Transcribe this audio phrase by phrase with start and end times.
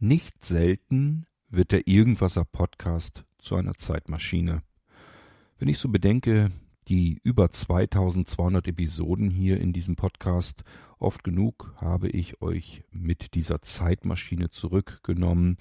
[0.00, 4.62] Nicht selten wird der Irgendwasser Podcast zu einer Zeitmaschine.
[5.58, 6.50] Wenn ich so bedenke,
[6.86, 10.62] die über 2200 Episoden hier in diesem Podcast,
[11.00, 15.56] oft genug habe ich euch mit dieser Zeitmaschine zurückgenommen,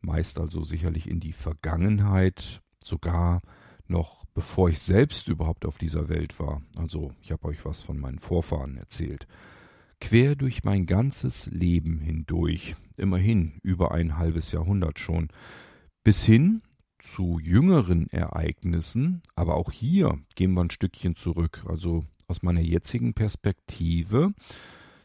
[0.00, 3.42] meist also sicherlich in die Vergangenheit, sogar
[3.86, 6.62] noch bevor ich selbst überhaupt auf dieser Welt war.
[6.78, 9.26] Also ich habe euch was von meinen Vorfahren erzählt
[10.04, 15.28] quer durch mein ganzes Leben hindurch, immerhin über ein halbes Jahrhundert schon,
[16.04, 16.60] bis hin
[16.98, 21.64] zu jüngeren Ereignissen, aber auch hier gehen wir ein Stückchen zurück.
[21.66, 24.34] Also aus meiner jetzigen Perspektive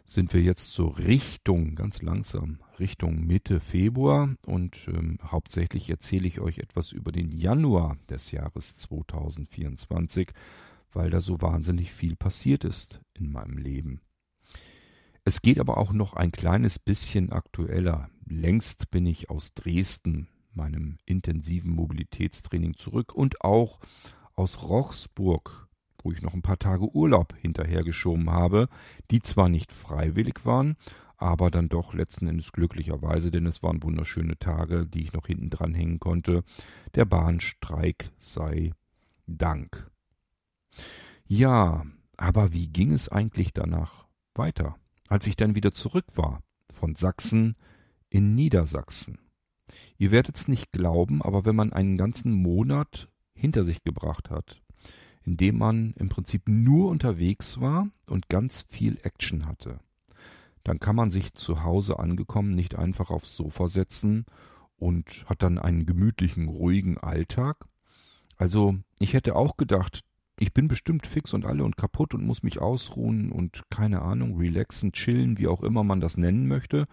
[0.06, 6.42] sind wir jetzt so Richtung, ganz langsam, Richtung Mitte Februar und ähm, hauptsächlich erzähle ich
[6.42, 10.32] euch etwas über den Januar des Jahres 2024,
[10.92, 14.02] weil da so wahnsinnig viel passiert ist in meinem Leben.
[15.30, 18.10] Es geht aber auch noch ein kleines bisschen aktueller.
[18.26, 23.78] Längst bin ich aus Dresden, meinem intensiven Mobilitätstraining zurück und auch
[24.34, 25.68] aus Rochsburg,
[26.02, 28.70] wo ich noch ein paar Tage Urlaub hinterhergeschoben habe,
[29.12, 30.78] die zwar nicht freiwillig waren,
[31.16, 35.52] aber dann doch letzten Endes glücklicherweise, denn es waren wunderschöne Tage, die ich noch hinten
[35.52, 36.44] dran hängen konnte.
[36.96, 38.74] Der Bahnstreik sei
[39.28, 39.92] Dank.
[41.28, 41.86] Ja,
[42.18, 44.76] aber wie ging es eigentlich danach weiter?
[45.10, 46.42] Als ich dann wieder zurück war,
[46.74, 47.56] von Sachsen
[48.10, 49.18] in Niedersachsen.
[49.98, 54.62] Ihr werdet's nicht glauben, aber wenn man einen ganzen Monat hinter sich gebracht hat,
[55.24, 59.80] in dem man im Prinzip nur unterwegs war und ganz viel Action hatte,
[60.64, 64.26] dann kann man sich zu Hause angekommen nicht einfach aufs Sofa setzen
[64.78, 67.66] und hat dann einen gemütlichen, ruhigen Alltag.
[68.38, 70.02] Also ich hätte auch gedacht,
[70.40, 74.38] ich bin bestimmt fix und alle und kaputt und muss mich ausruhen und keine Ahnung,
[74.38, 76.88] relaxen, chillen, wie auch immer man das nennen möchte.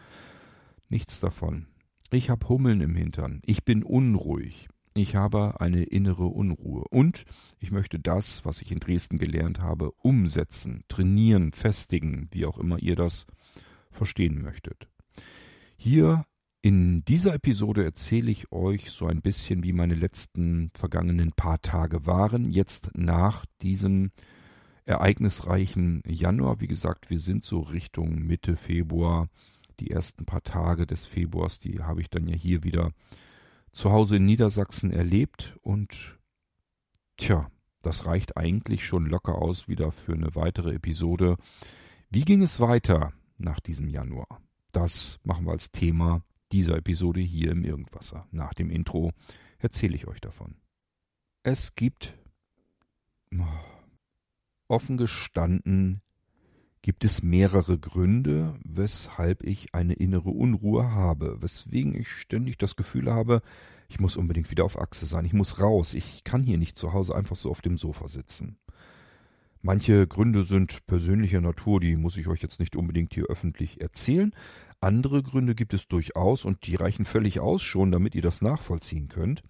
[0.89, 1.67] Nichts davon.
[2.11, 3.41] Ich habe Hummeln im Hintern.
[3.44, 4.69] Ich bin unruhig.
[4.94, 6.84] Ich habe eine innere Unruhe.
[6.91, 7.24] Und
[7.61, 12.78] ich möchte das, was ich in Dresden gelernt habe, umsetzen, trainieren, festigen, wie auch immer
[12.80, 13.27] ihr das
[13.90, 14.89] verstehen möchtet.
[15.77, 16.24] Hier
[16.66, 22.06] in dieser Episode erzähle ich euch so ein bisschen, wie meine letzten vergangenen paar Tage
[22.06, 22.50] waren.
[22.50, 24.10] Jetzt nach diesem
[24.84, 26.60] ereignisreichen Januar.
[26.60, 29.28] Wie gesagt, wir sind so Richtung Mitte Februar.
[29.78, 32.90] Die ersten paar Tage des Februars, die habe ich dann ja hier wieder
[33.72, 35.56] zu Hause in Niedersachsen erlebt.
[35.62, 36.18] Und
[37.16, 37.48] tja,
[37.83, 41.36] das reicht eigentlich schon locker aus wieder für eine weitere Episode.
[42.10, 44.40] Wie ging es weiter nach diesem Januar?
[44.72, 48.27] Das machen wir als Thema dieser Episode hier im Irgendwasser.
[48.30, 49.12] Nach dem Intro
[49.58, 50.57] erzähle ich euch davon.
[51.42, 52.18] Es gibt,
[54.68, 56.02] offen gestanden,
[56.83, 63.13] gibt es mehrere Gründe, weshalb ich eine innere Unruhe habe, weswegen ich ständig das Gefühl
[63.13, 63.42] habe,
[63.89, 66.92] ich muss unbedingt wieder auf Achse sein, ich muss raus, ich kann hier nicht zu
[66.92, 68.58] Hause einfach so auf dem Sofa sitzen.
[69.63, 74.33] Manche Gründe sind persönlicher Natur, die muss ich euch jetzt nicht unbedingt hier öffentlich erzählen.
[74.81, 79.09] Andere Gründe gibt es durchaus und die reichen völlig aus schon, damit ihr das nachvollziehen
[79.09, 79.42] könnt.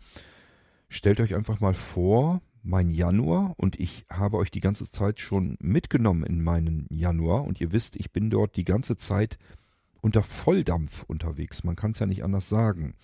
[0.89, 5.57] Stellt euch einfach mal vor, mein Januar und ich habe euch die ganze Zeit schon
[5.61, 9.39] mitgenommen in meinen Januar und ihr wisst, ich bin dort die ganze Zeit
[10.01, 11.65] unter Volldampf unterwegs.
[11.65, 12.95] Man kann es ja nicht anders sagen.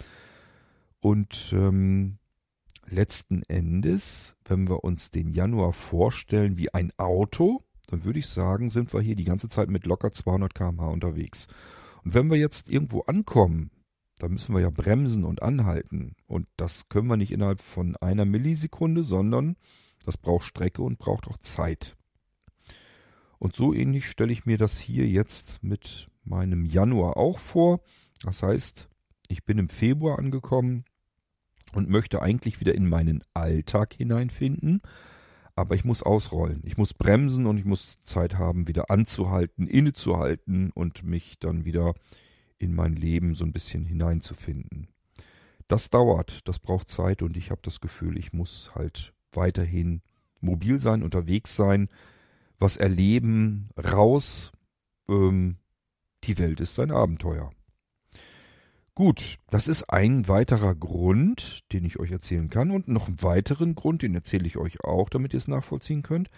[1.01, 2.19] Und ähm,
[2.87, 8.71] letzten Endes, wenn wir uns den Januar vorstellen wie ein Auto, dann würde ich sagen,
[8.71, 11.47] sind wir hier die ganze Zeit mit locker 200 km/h unterwegs.
[12.05, 13.71] Und wenn wir jetzt irgendwo ankommen,
[14.19, 16.15] dann müssen wir ja bremsen und anhalten.
[16.27, 19.57] Und das können wir nicht innerhalb von einer Millisekunde, sondern
[20.05, 21.97] das braucht Strecke und braucht auch Zeit.
[23.39, 27.81] Und so ähnlich stelle ich mir das hier jetzt mit meinem Januar auch vor.
[28.23, 28.89] Das heißt,
[29.29, 30.85] ich bin im Februar angekommen,
[31.75, 34.83] und möchte eigentlich wieder in meinen Alltag hineinfinden.
[35.55, 36.63] Aber ich muss ausrollen.
[36.65, 41.95] Ich muss bremsen und ich muss Zeit haben, wieder anzuhalten, innezuhalten und mich dann wieder
[42.59, 44.89] in mein Leben so ein bisschen hineinzufinden.
[45.69, 50.03] Das dauert, das braucht Zeit und ich habe das Gefühl, ich muss halt weiterhin
[50.41, 51.89] mobil sein, unterwegs sein,
[52.59, 54.53] was erleben, raus.
[55.09, 55.57] Ähm,
[56.25, 57.51] die Welt ist ein Abenteuer.
[58.95, 62.71] Gut, das ist ein weiterer Grund, den ich euch erzählen kann.
[62.71, 66.29] Und noch einen weiteren Grund, den erzähle ich euch auch, damit ihr es nachvollziehen könnt.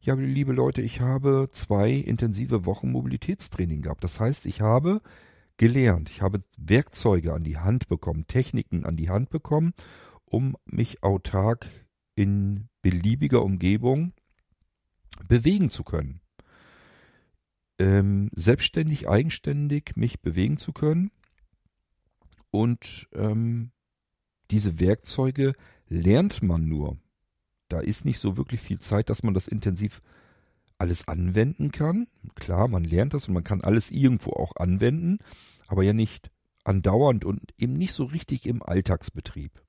[0.00, 4.02] Ja, liebe Leute, ich habe zwei intensive Wochen Mobilitätstraining gehabt.
[4.02, 5.02] Das heißt, ich habe
[5.56, 9.72] gelernt, ich habe Werkzeuge an die Hand bekommen, Techniken an die Hand bekommen,
[10.24, 11.68] um mich autark
[12.16, 14.14] in beliebiger Umgebung
[15.28, 16.22] bewegen zu können.
[17.78, 21.12] Ähm, selbstständig, eigenständig mich bewegen zu können
[22.50, 23.70] Und ähm,
[24.50, 25.54] diese Werkzeuge
[25.88, 26.98] lernt man nur.
[27.68, 30.02] Da ist nicht so wirklich viel Zeit, dass man das intensiv
[30.78, 32.08] alles anwenden kann.
[32.34, 35.18] Klar, man lernt das und man kann alles irgendwo auch anwenden,
[35.68, 36.30] aber ja nicht
[36.64, 39.62] andauernd und eben nicht so richtig im Alltagsbetrieb.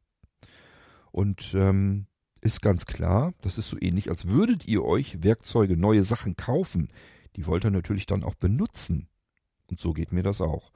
[1.12, 2.08] Und ähm,
[2.42, 6.90] ist ganz klar, das ist so ähnlich, als würdet ihr euch Werkzeuge, neue Sachen kaufen.
[7.36, 9.08] Die wollt ihr natürlich dann auch benutzen.
[9.68, 10.72] Und so geht mir das auch.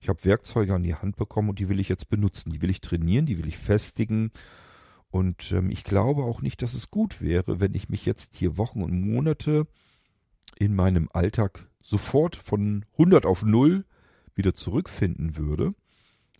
[0.00, 2.50] Ich habe Werkzeuge an die Hand bekommen und die will ich jetzt benutzen.
[2.50, 4.30] Die will ich trainieren, die will ich festigen.
[5.10, 8.56] Und ähm, ich glaube auch nicht, dass es gut wäre, wenn ich mich jetzt hier
[8.56, 9.66] Wochen und Monate
[10.56, 13.84] in meinem Alltag sofort von 100 auf 0
[14.34, 15.74] wieder zurückfinden würde,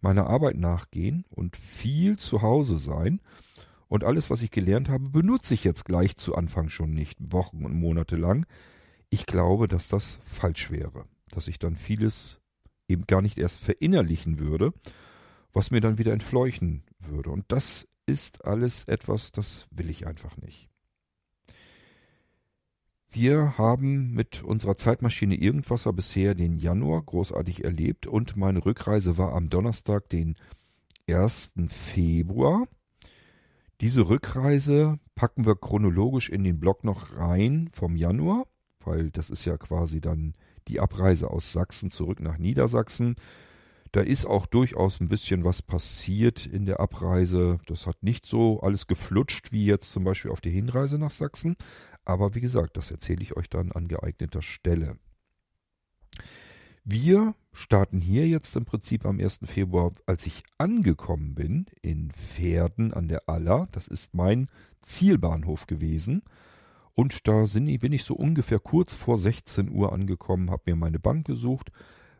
[0.00, 3.20] meiner Arbeit nachgehen und viel zu Hause sein.
[3.88, 7.64] Und alles, was ich gelernt habe, benutze ich jetzt gleich zu Anfang schon nicht, Wochen
[7.64, 8.46] und Monate lang.
[9.08, 12.38] Ich glaube, dass das falsch wäre, dass ich dann vieles
[12.88, 14.72] eben gar nicht erst verinnerlichen würde,
[15.52, 17.30] was mir dann wieder entfleuchen würde.
[17.30, 20.68] Und das ist alles etwas, das will ich einfach nicht.
[23.10, 29.32] Wir haben mit unserer Zeitmaschine Irgendwasser bisher den Januar großartig erlebt und meine Rückreise war
[29.32, 30.36] am Donnerstag, den
[31.08, 31.52] 1.
[31.68, 32.68] Februar.
[33.80, 38.46] Diese Rückreise packen wir chronologisch in den Blog noch rein vom Januar,
[38.84, 40.34] weil das ist ja quasi dann
[40.68, 43.16] die Abreise aus Sachsen zurück nach Niedersachsen.
[43.92, 47.58] Da ist auch durchaus ein bisschen was passiert in der Abreise.
[47.66, 51.56] Das hat nicht so alles geflutscht wie jetzt zum Beispiel auf der Hinreise nach Sachsen.
[52.04, 54.98] Aber wie gesagt, das erzähle ich euch dann an geeigneter Stelle.
[56.84, 59.40] Wir starten hier jetzt im Prinzip am 1.
[59.44, 63.68] Februar, als ich angekommen bin in Pferden an der Aller.
[63.72, 64.48] Das ist mein
[64.80, 66.22] Zielbahnhof gewesen.
[66.98, 71.28] Und da bin ich so ungefähr kurz vor 16 Uhr angekommen, habe mir meine Bank
[71.28, 71.70] gesucht,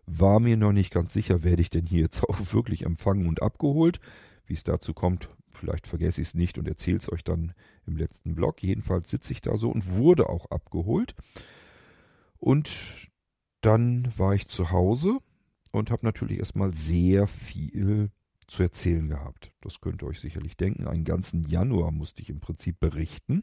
[0.06, 3.42] war mir noch nicht ganz sicher, werde ich denn hier jetzt auch wirklich empfangen und
[3.42, 3.98] abgeholt.
[4.46, 7.54] Wie es dazu kommt, vielleicht vergesse ich es nicht und erzähle es euch dann
[7.88, 8.62] im letzten Blog.
[8.62, 11.16] Jedenfalls sitze ich da so und wurde auch abgeholt.
[12.38, 12.70] Und
[13.62, 15.18] dann war ich zu Hause
[15.72, 18.12] und habe natürlich erstmal sehr viel
[18.46, 19.50] zu erzählen gehabt.
[19.60, 20.86] Das könnt ihr euch sicherlich denken.
[20.86, 23.42] Einen ganzen Januar musste ich im Prinzip berichten.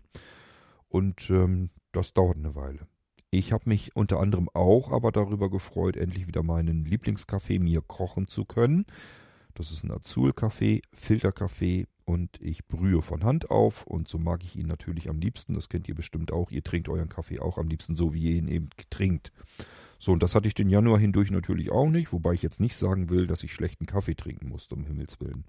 [0.96, 2.88] Und ähm, das dauert eine Weile.
[3.30, 8.30] Ich habe mich unter anderem auch aber darüber gefreut, endlich wieder meinen Lieblingskaffee mir kochen
[8.30, 8.86] zu können.
[9.56, 14.56] Das ist ein Azul-Kaffee, Filterkaffee und ich brühe von Hand auf und so mag ich
[14.56, 15.54] ihn natürlich am liebsten.
[15.56, 16.50] Das kennt ihr bestimmt auch.
[16.50, 19.34] Ihr trinkt euren Kaffee auch am liebsten so, wie ihr ihn eben trinkt.
[20.00, 22.78] So, und das hatte ich den Januar hindurch natürlich auch nicht, wobei ich jetzt nicht
[22.78, 25.44] sagen will, dass ich schlechten Kaffee trinken musste, um Himmels Willen.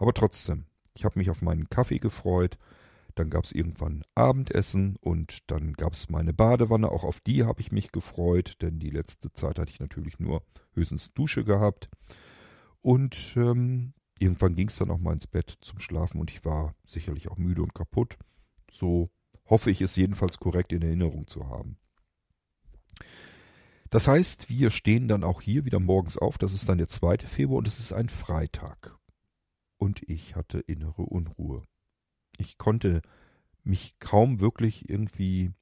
[0.00, 0.64] Aber trotzdem,
[0.94, 2.58] ich habe mich auf meinen Kaffee gefreut.
[3.20, 6.90] Dann gab es irgendwann Abendessen und dann gab es meine Badewanne.
[6.90, 10.42] Auch auf die habe ich mich gefreut, denn die letzte Zeit hatte ich natürlich nur
[10.72, 11.90] höchstens Dusche gehabt.
[12.80, 16.74] Und ähm, irgendwann ging es dann auch mal ins Bett zum Schlafen und ich war
[16.86, 18.16] sicherlich auch müde und kaputt.
[18.70, 19.10] So
[19.44, 21.76] hoffe ich es jedenfalls korrekt in Erinnerung zu haben.
[23.90, 26.38] Das heißt, wir stehen dann auch hier wieder morgens auf.
[26.38, 27.18] Das ist dann der 2.
[27.18, 28.96] Februar und es ist ein Freitag.
[29.76, 31.64] Und ich hatte innere Unruhe.
[32.40, 33.02] Ich konnte
[33.62, 35.52] mich kaum wirklich irgendwie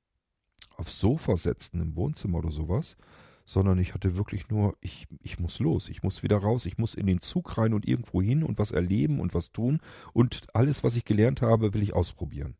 [0.76, 2.96] aufs Sofa setzen im Wohnzimmer oder sowas,
[3.44, 6.94] sondern ich hatte wirklich nur, ich, ich muss los, ich muss wieder raus, ich muss
[6.94, 9.80] in den Zug rein und irgendwo hin und was erleben und was tun
[10.12, 12.56] und alles, was ich gelernt habe, will ich ausprobieren.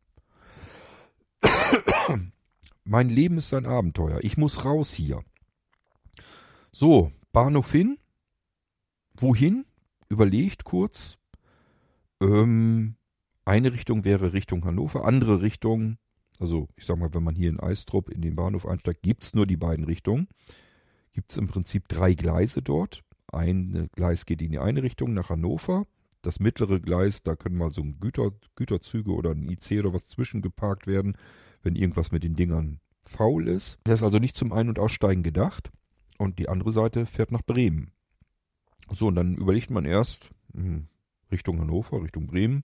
[2.83, 5.23] mein Leben ist ein Abenteuer, ich muss raus hier.
[6.71, 7.97] So, Bahnhof hin,
[9.15, 9.65] wohin?
[10.09, 11.17] Überlegt kurz.
[12.19, 12.95] Ähm,
[13.45, 15.97] eine Richtung wäre Richtung Hannover, andere Richtung,
[16.39, 19.47] also ich sag mal, wenn man hier in Eistrup in den Bahnhof einsteigt, gibt's nur
[19.47, 20.27] die beiden Richtungen
[21.13, 23.03] gibt es im Prinzip drei Gleise dort.
[23.31, 25.85] Ein Gleis geht in die eine Richtung nach Hannover.
[26.21, 30.05] Das mittlere Gleis, da können mal so ein Güter, Güterzüge oder ein IC oder was
[30.07, 31.17] zwischengeparkt werden,
[31.61, 33.79] wenn irgendwas mit den Dingern faul ist.
[33.83, 35.71] Das ist also nicht zum Ein- und Aussteigen gedacht.
[36.17, 37.91] Und die andere Seite fährt nach Bremen.
[38.89, 40.87] So, und dann überlegt man erst hm,
[41.31, 42.63] Richtung Hannover, Richtung Bremen.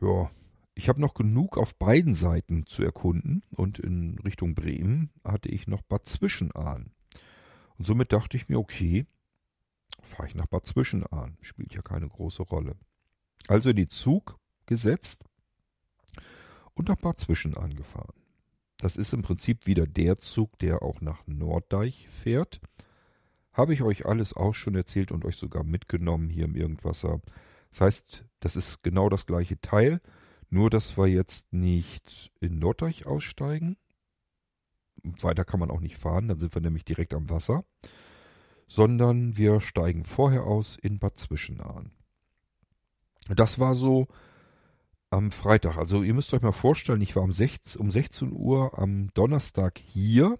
[0.00, 0.30] Ja,
[0.74, 5.66] ich habe noch genug auf beiden Seiten zu erkunden und in Richtung Bremen hatte ich
[5.66, 6.92] noch Bad Zwischenahn.
[7.76, 9.06] Und somit dachte ich mir, okay,
[10.02, 11.36] fahre ich nach Bad Zwischenahn.
[11.40, 12.76] Spielt ja keine große Rolle.
[13.48, 15.24] Also in den Zug gesetzt
[16.74, 18.14] und nach Bad Zwischenahn gefahren.
[18.78, 22.60] Das ist im Prinzip wieder der Zug, der auch nach Norddeich fährt.
[23.52, 27.20] Habe ich euch alles auch schon erzählt und euch sogar mitgenommen hier im Irgendwasser.
[27.70, 30.00] Das heißt, das ist genau das gleiche Teil,
[30.50, 33.76] nur dass wir jetzt nicht in Norddeich aussteigen,
[35.02, 37.64] weiter kann man auch nicht fahren, dann sind wir nämlich direkt am Wasser.
[38.68, 41.90] sondern wir steigen vorher aus in Bad Zwischenahn.
[43.34, 44.06] Das war so
[45.10, 45.78] am Freitag.
[45.78, 49.78] Also ihr müsst euch mal vorstellen, ich war um 16, um 16 Uhr am Donnerstag
[49.78, 50.38] hier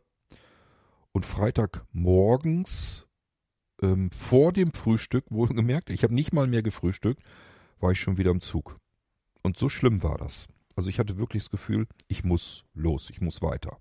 [1.13, 3.08] und Freitag morgens
[3.83, 7.23] ähm, vor dem Frühstück, wohlgemerkt, ich habe nicht mal mehr gefrühstückt,
[7.81, 8.79] war ich schon wieder im Zug.
[9.43, 10.49] Und so schlimm war das.
[10.77, 13.79] Also ich hatte wirklich das Gefühl, ich muss los, ich muss weiter.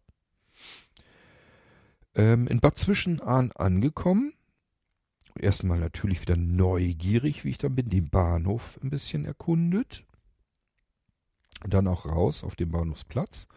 [2.15, 4.33] Ähm, in Bad Zwischenahn angekommen.
[5.39, 10.03] Erstmal natürlich wieder neugierig, wie ich dann bin, den Bahnhof ein bisschen erkundet.
[11.61, 13.47] Dann auch raus auf den Bahnhofsplatz.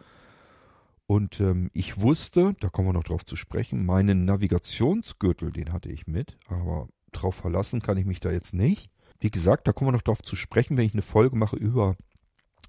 [1.11, 5.91] Und ähm, ich wusste, da kommen wir noch drauf zu sprechen, meinen Navigationsgürtel, den hatte
[5.91, 8.89] ich mit, aber drauf verlassen kann ich mich da jetzt nicht.
[9.19, 11.97] Wie gesagt, da kommen wir noch drauf zu sprechen, wenn ich eine Folge mache über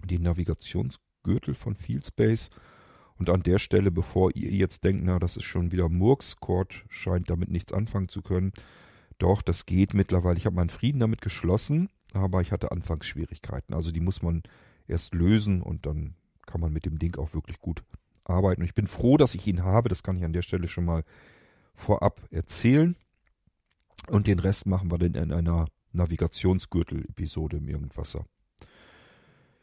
[0.04, 2.50] den Navigationsgürtel von Fieldspace.
[3.16, 6.84] Und an der Stelle, bevor ihr jetzt denkt, na, das ist schon wieder Murks, Cord
[6.88, 8.50] scheint damit nichts anfangen zu können.
[9.18, 10.36] Doch, das geht mittlerweile.
[10.36, 13.72] Ich habe meinen Frieden damit geschlossen, aber ich hatte Anfangsschwierigkeiten.
[13.72, 14.42] Also die muss man
[14.88, 17.84] erst lösen und dann kann man mit dem Ding auch wirklich gut
[18.24, 18.62] arbeiten.
[18.62, 19.88] Und ich bin froh, dass ich ihn habe.
[19.88, 21.04] Das kann ich an der Stelle schon mal
[21.74, 22.96] vorab erzählen.
[24.08, 28.24] Und den Rest machen wir dann in einer Navigationsgürtel-Episode im Irgendwasser.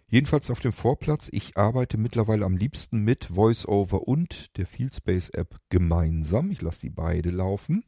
[0.08, 1.30] Jedenfalls auf dem Vorplatz.
[1.32, 6.50] Ich arbeite mittlerweile am liebsten mit VoiceOver und der Fieldspace App gemeinsam.
[6.50, 7.84] Ich lasse die beide laufen.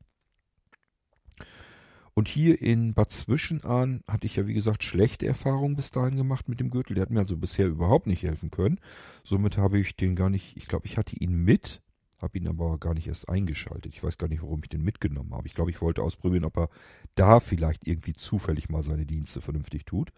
[2.13, 6.49] Und hier in Bad Zwischenahn hatte ich ja, wie gesagt, schlechte Erfahrungen bis dahin gemacht
[6.49, 6.95] mit dem Gürtel.
[6.95, 8.79] Der hat mir also bisher überhaupt nicht helfen können.
[9.23, 11.81] Somit habe ich den gar nicht, ich glaube, ich hatte ihn mit,
[12.21, 13.93] habe ihn aber gar nicht erst eingeschaltet.
[13.95, 15.47] Ich weiß gar nicht, warum ich den mitgenommen habe.
[15.47, 16.69] Ich glaube, ich wollte ausprobieren, ob er
[17.15, 20.11] da vielleicht irgendwie zufällig mal seine Dienste vernünftig tut.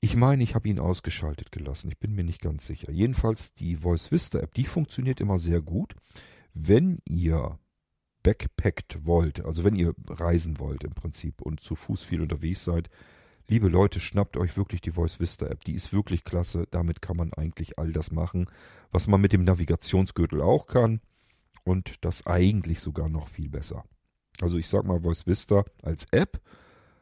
[0.00, 1.88] Ich meine, ich habe ihn ausgeschaltet gelassen.
[1.88, 2.90] Ich bin mir nicht ganz sicher.
[2.90, 5.94] Jedenfalls die Voice Vista App, die funktioniert immer sehr gut.
[6.54, 7.58] Wenn ihr
[8.22, 12.90] backpackt wollt, also wenn ihr reisen wollt im Prinzip und zu Fuß viel unterwegs seid,
[13.48, 15.64] liebe Leute, schnappt euch wirklich die Voice Vista App.
[15.64, 16.66] Die ist wirklich klasse.
[16.70, 18.46] Damit kann man eigentlich all das machen,
[18.92, 21.00] was man mit dem Navigationsgürtel auch kann.
[21.64, 23.84] Und das eigentlich sogar noch viel besser.
[24.40, 26.40] Also ich sag mal, Voice Vista als App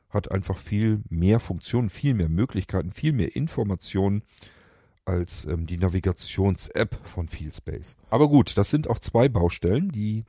[0.09, 4.23] hat einfach viel mehr Funktionen, viel mehr Möglichkeiten, viel mehr Informationen
[5.05, 7.97] als ähm, die Navigations-App von Fieldspace.
[8.11, 10.25] Aber gut, das sind auch zwei Baustellen, die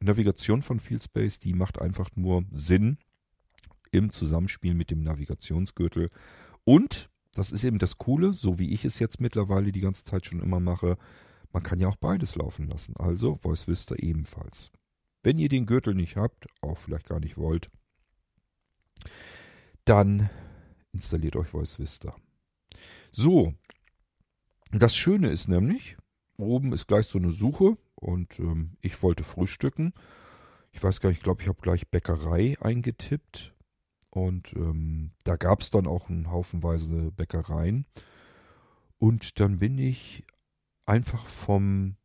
[0.00, 2.98] Navigation von Fieldspace, die macht einfach nur Sinn
[3.92, 6.10] im Zusammenspiel mit dem Navigationsgürtel.
[6.64, 10.26] Und, das ist eben das Coole, so wie ich es jetzt mittlerweile die ganze Zeit
[10.26, 10.96] schon immer mache,
[11.52, 12.96] man kann ja auch beides laufen lassen.
[12.96, 14.70] Also Voice Vista ebenfalls.
[15.22, 17.70] Wenn ihr den Gürtel nicht habt, auch vielleicht gar nicht wollt,
[19.84, 20.30] dann
[20.92, 22.14] installiert euch Voice Vista.
[23.12, 23.54] So,
[24.72, 25.96] das Schöne ist nämlich,
[26.42, 29.92] oben ist gleich so eine Suche und ähm, ich wollte frühstücken.
[30.72, 33.54] Ich weiß gar nicht, ich glaube, ich habe gleich Bäckerei eingetippt
[34.10, 37.86] und ähm, da gab es dann auch einen Haufenweise Bäckereien.
[38.98, 40.24] Und dann bin ich
[40.84, 41.96] einfach vom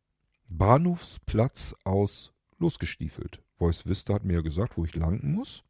[0.48, 3.42] Bahnhofsplatz aus losgestiefelt.
[3.58, 5.64] Voice Vista hat mir ja gesagt, wo ich lang muss.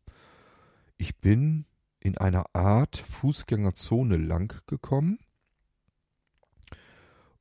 [0.99, 1.67] Ich bin
[2.01, 5.19] in einer Art Fußgängerzone lang gekommen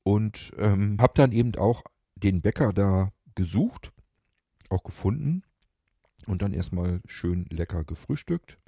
[0.05, 1.83] und ähm, habe dann eben auch
[2.15, 3.91] den Bäcker da gesucht,
[4.69, 5.41] auch gefunden
[6.27, 8.59] und dann erstmal schön lecker gefrühstückt.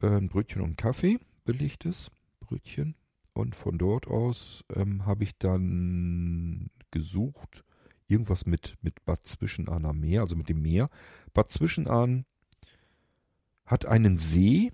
[0.00, 2.96] Ein Brötchen und Kaffee, belegtes Brötchen.
[3.34, 7.62] Und von dort aus ähm, habe ich dann gesucht,
[8.08, 10.88] irgendwas mit, mit Bad Zwischenahn am Meer, also mit dem Meer.
[11.34, 12.24] Bad Zwischenahn
[13.66, 14.72] hat einen See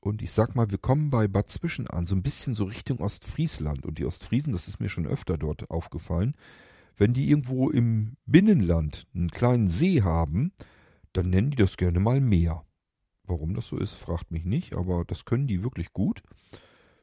[0.00, 3.84] und ich sag mal, wir kommen bei Bad Zwischenahn so ein bisschen so Richtung Ostfriesland.
[3.84, 6.34] Und die Ostfriesen, das ist mir schon öfter dort aufgefallen,
[6.96, 10.52] wenn die irgendwo im Binnenland einen kleinen See haben,
[11.12, 12.64] dann nennen die das gerne mal Meer.
[13.24, 16.22] Warum das so ist, fragt mich nicht, aber das können die wirklich gut.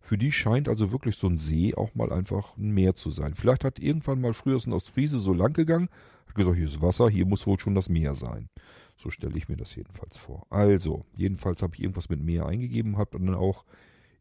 [0.01, 3.33] Für die scheint also wirklich so ein See auch mal einfach ein Meer zu sein.
[3.35, 5.89] Vielleicht hat irgendwann mal früher ein Ostfriese so lang gegangen,
[6.27, 8.49] hat gesagt, hier ist Wasser, hier muss wohl schon das Meer sein.
[8.97, 10.45] So stelle ich mir das jedenfalls vor.
[10.49, 13.63] Also, jedenfalls habe ich irgendwas mit Meer eingegeben, habe dann auch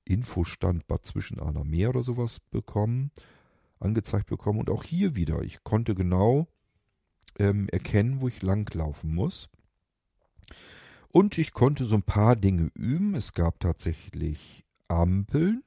[0.05, 3.11] Infostand Bad Zwischenahner Meer oder sowas bekommen
[3.81, 4.61] angezeigt bekommen.
[4.61, 6.47] Und auch hier wieder, ich konnte genau
[7.39, 9.49] ähm, erkennen, wo ich langlaufen muss.
[11.13, 13.15] Und ich konnte so ein paar Dinge üben.
[13.15, 15.63] Es gab tatsächlich Ampeln,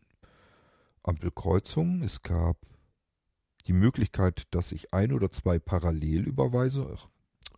[1.04, 2.04] Ampelkreuzungen.
[2.04, 2.58] Es gab
[3.68, 6.98] die Möglichkeit, dass ich ein oder zwei Parallelüberweise,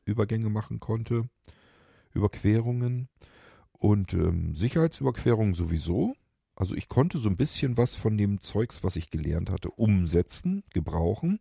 [0.05, 1.29] Übergänge machen konnte,
[2.13, 3.10] Überquerungen
[3.72, 6.15] und ähm, Sicherheitsüberquerungen sowieso.
[6.55, 10.63] Also ich konnte so ein bisschen was von dem Zeugs, was ich gelernt hatte, umsetzen,
[10.74, 11.39] gebrauchen.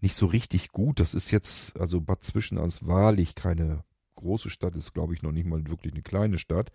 [0.00, 1.00] Nicht so richtig gut.
[1.00, 3.84] Das ist jetzt, also Bad Zwischenahn ist wahrlich keine
[4.16, 6.70] große Stadt, ist glaube ich noch nicht mal wirklich eine kleine Stadt.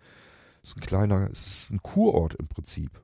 [0.62, 3.02] Es ist ein kleiner, es ist ein Kurort im Prinzip.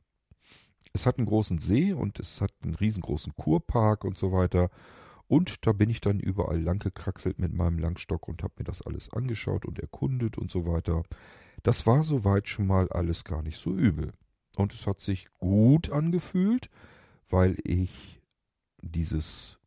[0.92, 4.70] Es hat einen großen See und es hat einen riesengroßen Kurpark und so weiter.
[5.34, 8.82] Und da bin ich dann überall lang gekraxelt mit meinem Langstock und habe mir das
[8.82, 11.02] alles angeschaut und erkundet und so weiter.
[11.64, 14.12] Das war soweit schon mal alles gar nicht so übel.
[14.56, 16.70] Und es hat sich gut angefühlt,
[17.28, 18.22] weil ich
[18.80, 19.58] dieses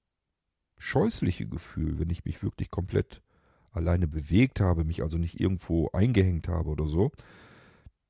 [0.78, 3.22] scheußliche Gefühl, wenn ich mich wirklich komplett
[3.74, 7.12] alleine bewegt habe, mich also nicht irgendwo eingehängt habe oder so,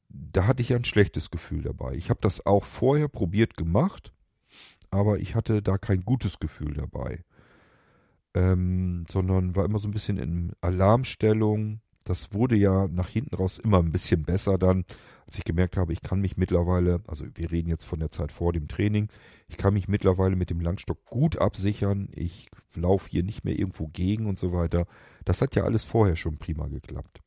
[0.10, 1.96] da hatte ich ein schlechtes Gefühl dabei.
[1.96, 4.14] Ich habe das auch vorher probiert gemacht,
[4.92, 7.24] aber ich hatte da kein gutes Gefühl dabei,
[8.38, 13.58] ähm, sondern war immer so ein bisschen in Alarmstellung, das wurde ja nach hinten raus
[13.58, 14.86] immer ein bisschen besser dann,
[15.26, 18.32] als ich gemerkt habe, ich kann mich mittlerweile, also wir reden jetzt von der Zeit
[18.32, 19.10] vor dem Training,
[19.48, 23.88] ich kann mich mittlerweile mit dem Langstock gut absichern, ich laufe hier nicht mehr irgendwo
[23.88, 24.86] gegen und so weiter.
[25.26, 27.22] Das hat ja alles vorher schon prima geklappt.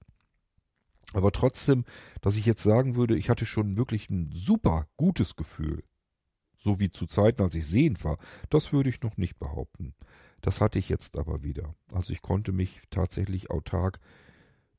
[1.12, 1.84] Aber trotzdem,
[2.20, 5.82] dass ich jetzt sagen würde, ich hatte schon wirklich ein super gutes Gefühl,
[6.56, 9.94] so wie zu Zeiten, als ich sehend war, das würde ich noch nicht behaupten.
[10.40, 11.74] Das hatte ich jetzt aber wieder.
[11.92, 14.00] Also ich konnte mich tatsächlich autark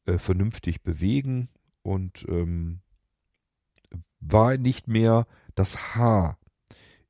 [0.05, 1.49] äh, vernünftig bewegen
[1.83, 2.81] und ähm,
[4.19, 6.37] war nicht mehr das H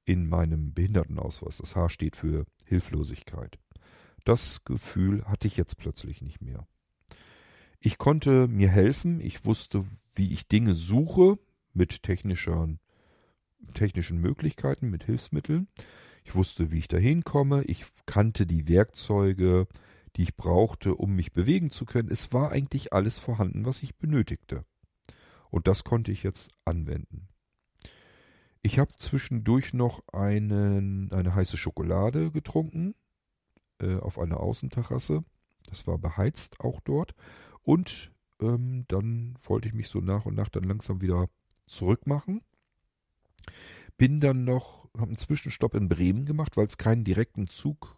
[0.05, 1.57] in meinem Behindertenausweis.
[1.57, 3.59] Das H steht für Hilflosigkeit.
[4.23, 6.67] Das Gefühl hatte ich jetzt plötzlich nicht mehr.
[7.79, 11.39] Ich konnte mir helfen, ich wusste, wie ich Dinge suche
[11.73, 12.79] mit technischen,
[13.73, 15.67] technischen Möglichkeiten, mit Hilfsmitteln.
[16.23, 17.63] Ich wusste, wie ich dahin komme.
[17.63, 19.67] Ich kannte die Werkzeuge,
[20.15, 22.09] die ich brauchte, um mich bewegen zu können.
[22.09, 24.65] Es war eigentlich alles vorhanden, was ich benötigte.
[25.49, 27.27] Und das konnte ich jetzt anwenden.
[28.61, 32.93] Ich habe zwischendurch noch einen, eine heiße Schokolade getrunken
[33.79, 35.23] äh, auf einer Außenterrasse.
[35.67, 37.15] Das war beheizt auch dort.
[37.63, 41.27] Und ähm, dann wollte ich mich so nach und nach dann langsam wieder
[41.65, 42.41] zurückmachen.
[43.97, 47.97] Bin dann noch, habe einen Zwischenstopp in Bremen gemacht, weil es keinen direkten Zug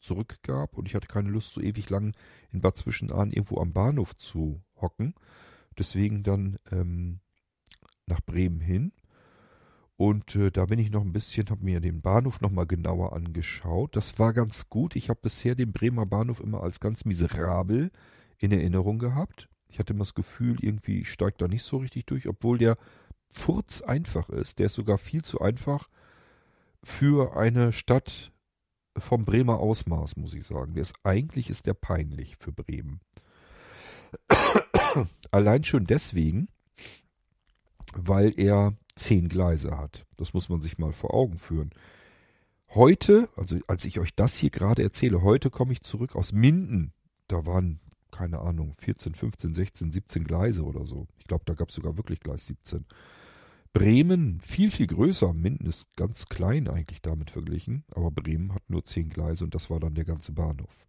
[0.00, 2.14] zurückgab und ich hatte keine Lust, so ewig lang
[2.52, 5.14] in Bad Zwischenahn irgendwo am Bahnhof zu hocken.
[5.78, 7.20] Deswegen dann ähm,
[8.06, 8.92] nach Bremen hin.
[9.96, 13.94] Und äh, da bin ich noch ein bisschen, habe mir den Bahnhof nochmal genauer angeschaut.
[13.96, 14.96] Das war ganz gut.
[14.96, 17.90] Ich habe bisher den Bremer Bahnhof immer als ganz miserabel
[18.38, 19.48] in Erinnerung gehabt.
[19.68, 22.78] Ich hatte immer das Gefühl, irgendwie steigt da nicht so richtig durch, obwohl der
[23.28, 24.58] furz einfach ist.
[24.58, 25.88] Der ist sogar viel zu einfach
[26.82, 28.32] für eine Stadt
[28.96, 30.74] vom Bremer Ausmaß, muss ich sagen.
[30.74, 33.00] Der ist, eigentlich ist der peinlich für Bremen.
[35.30, 36.48] Allein schon deswegen,
[37.94, 40.06] weil er zehn Gleise hat.
[40.16, 41.70] Das muss man sich mal vor Augen führen.
[42.74, 46.92] Heute, also als ich euch das hier gerade erzähle, heute komme ich zurück aus Minden.
[47.26, 51.06] Da waren, keine Ahnung, 14, 15, 16, 17 Gleise oder so.
[51.18, 52.84] Ich glaube, da gab es sogar wirklich Gleis 17.
[53.72, 55.32] Bremen viel, viel größer.
[55.32, 57.84] Minden ist ganz klein eigentlich damit verglichen.
[57.92, 60.86] Aber Bremen hat nur zehn Gleise und das war dann der ganze Bahnhof.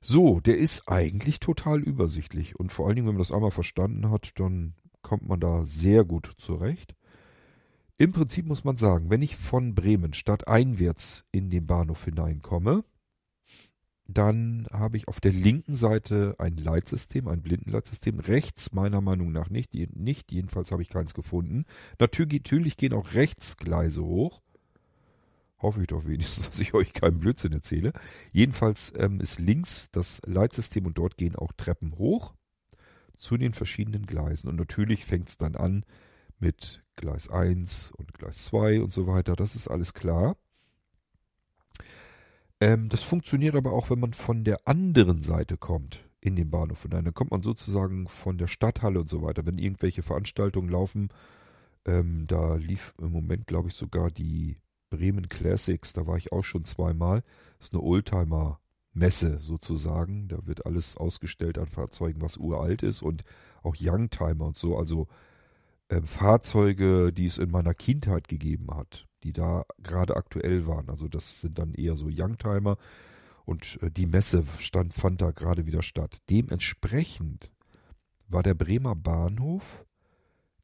[0.00, 2.58] So, der ist eigentlich total übersichtlich.
[2.58, 6.04] Und vor allen Dingen, wenn man das einmal verstanden hat, dann kommt man da sehr
[6.04, 6.94] gut zurecht.
[7.98, 12.84] Im Prinzip muss man sagen, wenn ich von Bremen stadteinwärts in den Bahnhof hineinkomme,
[14.18, 18.20] dann habe ich auf der linken Seite ein Leitsystem, ein Blindenleitsystem.
[18.20, 19.74] Rechts meiner Meinung nach nicht.
[19.74, 21.64] Nicht, jedenfalls habe ich keins gefunden.
[21.98, 24.40] Natürlich gehen auch Rechtsgleise hoch.
[25.58, 27.92] Hoffe ich doch wenigstens, dass ich euch keinen Blödsinn erzähle.
[28.32, 32.34] Jedenfalls ähm, ist links das Leitsystem und dort gehen auch Treppen hoch
[33.16, 34.48] zu den verschiedenen Gleisen.
[34.48, 35.84] Und natürlich fängt es dann an
[36.38, 39.36] mit Gleis 1 und Gleis 2 und so weiter.
[39.36, 40.36] Das ist alles klar.
[42.62, 46.82] Ähm, das funktioniert aber auch, wenn man von der anderen Seite kommt in den Bahnhof
[46.82, 47.04] hinein.
[47.04, 49.44] Dann kommt man sozusagen von der Stadthalle und so weiter.
[49.44, 51.08] Wenn irgendwelche Veranstaltungen laufen,
[51.84, 54.58] ähm, da lief im Moment, glaube ich, sogar die
[54.90, 55.92] Bremen Classics.
[55.92, 57.24] Da war ich auch schon zweimal.
[57.58, 60.28] Das ist eine Oldtimer-Messe sozusagen.
[60.28, 63.24] Da wird alles ausgestellt an Fahrzeugen, was uralt ist und
[63.64, 64.76] auch Youngtimer und so.
[64.78, 65.08] Also
[65.88, 70.88] ähm, Fahrzeuge, die es in meiner Kindheit gegeben hat die da gerade aktuell waren.
[70.88, 72.76] Also das sind dann eher so Youngtimer
[73.44, 76.20] und äh, die Messe stand, fand da gerade wieder statt.
[76.30, 77.50] Dementsprechend
[78.28, 79.84] war der Bremer Bahnhof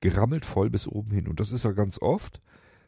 [0.01, 1.29] gerammelt voll bis oben hin.
[1.29, 2.41] Und das ist ja ganz oft.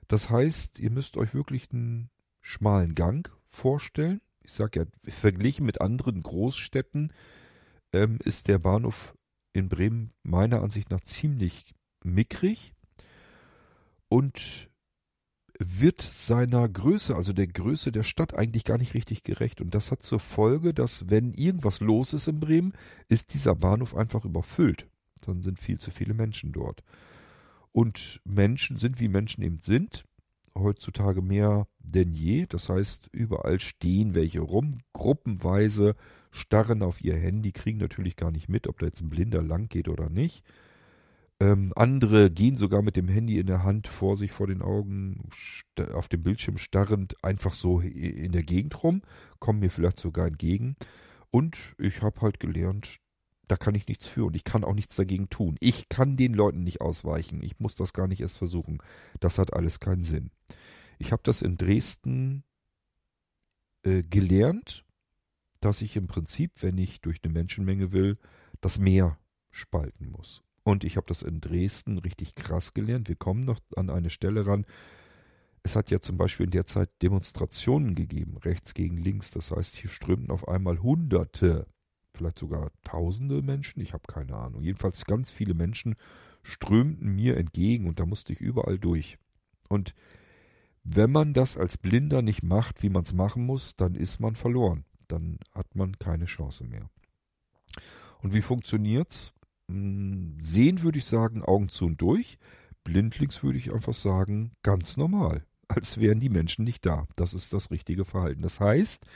[0.09, 4.20] Das heißt, ihr müsst euch wirklich einen schmalen Gang vorstellen.
[4.42, 7.12] Ich sage ja, verglichen mit anderen Großstädten
[7.92, 9.14] ähm, ist der Bahnhof
[9.52, 12.72] in Bremen meiner Ansicht nach ziemlich mickrig.
[14.09, 14.69] Und
[15.62, 19.61] wird seiner Größe, also der Größe der Stadt eigentlich gar nicht richtig gerecht.
[19.61, 22.73] Und das hat zur Folge, dass wenn irgendwas los ist in Bremen,
[23.09, 24.87] ist dieser Bahnhof einfach überfüllt.
[25.20, 26.83] Dann sind viel zu viele Menschen dort.
[27.73, 30.05] Und Menschen sind, wie Menschen eben sind,
[30.55, 32.46] heutzutage mehr denn je.
[32.46, 35.94] Das heißt, überall stehen welche rum, gruppenweise,
[36.31, 39.68] starren auf ihr Handy, kriegen natürlich gar nicht mit, ob da jetzt ein Blinder lang
[39.68, 40.42] geht oder nicht.
[41.40, 45.31] Ähm, andere gehen sogar mit dem Handy in der Hand vor sich, vor den Augen,
[45.94, 49.00] auf dem Bildschirm starrend, einfach so in der Gegend rum,
[49.38, 50.76] kommen mir vielleicht sogar entgegen.
[51.31, 52.98] Und ich habe halt gelernt,
[53.48, 55.57] da kann ich nichts für und ich kann auch nichts dagegen tun.
[55.61, 57.42] Ich kann den Leuten nicht ausweichen.
[57.42, 58.79] Ich muss das gar nicht erst versuchen.
[59.18, 60.31] Das hat alles keinen Sinn.
[60.98, 62.44] Ich habe das in Dresden
[63.83, 64.85] äh, gelernt,
[65.61, 68.18] dass ich im Prinzip, wenn ich durch eine Menschenmenge will,
[68.61, 69.18] das Meer
[69.50, 70.42] spalten muss.
[70.70, 73.09] Und ich habe das in Dresden richtig krass gelernt.
[73.09, 74.64] Wir kommen noch an eine Stelle ran.
[75.64, 79.33] Es hat ja zum Beispiel in der Zeit Demonstrationen gegeben, rechts gegen links.
[79.33, 81.66] Das heißt, hier strömten auf einmal Hunderte,
[82.14, 83.80] vielleicht sogar Tausende Menschen.
[83.80, 84.62] Ich habe keine Ahnung.
[84.62, 85.96] Jedenfalls ganz viele Menschen
[86.44, 89.18] strömten mir entgegen und da musste ich überall durch.
[89.68, 89.96] Und
[90.85, 94.37] wenn man das als Blinder nicht macht, wie man es machen muss, dann ist man
[94.37, 94.85] verloren.
[95.09, 96.88] Dann hat man keine Chance mehr.
[98.22, 99.35] Und wie funktioniert's?
[99.70, 102.38] Hm, sehen würde ich sagen, Augen zu und durch.
[102.83, 105.44] Blindlings würde ich einfach sagen, ganz normal.
[105.68, 107.06] Als wären die Menschen nicht da.
[107.16, 108.42] Das ist das richtige Verhalten.
[108.42, 109.06] Das heißt,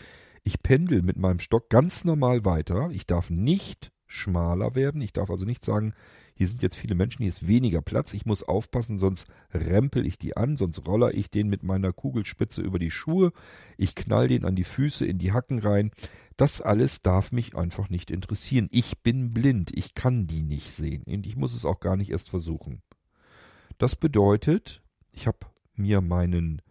[0.45, 2.91] ich pendel mit meinem Stock ganz normal weiter.
[2.93, 5.01] Ich darf nicht schmaler werden.
[5.01, 5.95] Ich darf also nicht sagen,
[6.37, 10.19] hier sind jetzt viele Menschen, hier ist weniger Platz, ich muss aufpassen, sonst rempel ich
[10.19, 13.33] die an, sonst roller ich den mit meiner Kugelspitze über die Schuhe,
[13.77, 15.93] ich knall den an die Füße, in die Hacken rein.
[16.37, 18.69] Das alles darf mich einfach nicht interessieren.
[18.73, 22.11] Ich bin blind, ich kann die nicht sehen und ich muss es auch gar nicht
[22.11, 22.83] erst versuchen.
[23.79, 25.39] Das bedeutet, ich habe
[25.77, 26.63] mir meinen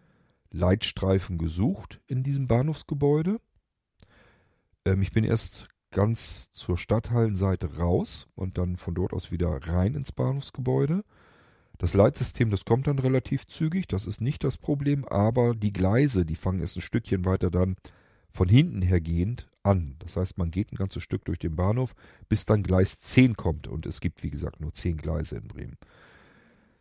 [0.50, 3.40] Leitstreifen gesucht in diesem Bahnhofsgebäude.
[4.84, 9.94] Ähm, ich bin erst ganz zur Stadthallenseite raus und dann von dort aus wieder rein
[9.94, 11.04] ins Bahnhofsgebäude.
[11.78, 16.26] Das Leitsystem, das kommt dann relativ zügig, das ist nicht das Problem, aber die Gleise,
[16.26, 17.76] die fangen erst ein Stückchen weiter dann
[18.30, 19.96] von hinten hergehend an.
[20.00, 21.94] Das heißt, man geht ein ganzes Stück durch den Bahnhof,
[22.28, 25.78] bis dann Gleis 10 kommt und es gibt, wie gesagt, nur 10 Gleise in Bremen.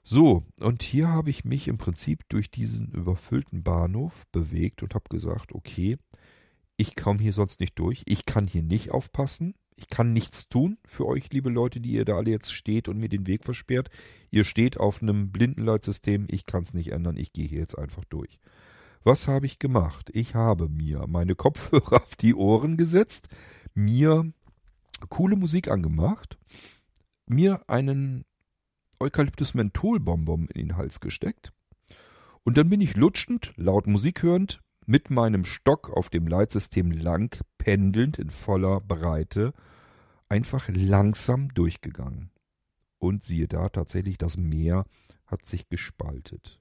[0.04, 5.06] So, und hier habe ich mich im Prinzip durch diesen überfüllten Bahnhof bewegt und habe
[5.10, 5.98] gesagt, okay,
[6.78, 8.04] ich komme hier sonst nicht durch.
[8.06, 9.56] Ich kann hier nicht aufpassen.
[9.76, 13.00] Ich kann nichts tun für euch, liebe Leute, die ihr da alle jetzt steht und
[13.00, 13.90] mir den Weg versperrt.
[14.30, 16.28] Ihr steht auf einem Blindenleitsystem.
[16.30, 17.18] Ich kann es nicht ändern.
[17.18, 18.40] Ich gehe hier jetzt einfach durch.
[19.04, 20.10] Was habe ich gemacht?
[20.14, 23.28] Ich habe mir meine Kopfhörer auf die Ohren gesetzt,
[23.74, 24.32] mir
[25.10, 26.38] coole Musik angemacht,
[27.26, 28.24] mir einen
[29.00, 31.52] Eukalyptus-Menthol-Bonbon in den Hals gesteckt
[32.46, 37.38] und dann bin ich lutschend, laut Musik hörend, mit meinem Stock auf dem Leitsystem lang
[37.58, 39.54] pendelnd in voller Breite
[40.30, 42.32] einfach langsam durchgegangen.
[43.00, 44.86] Und siehe da, tatsächlich das Meer
[45.26, 46.60] hat sich gespaltet.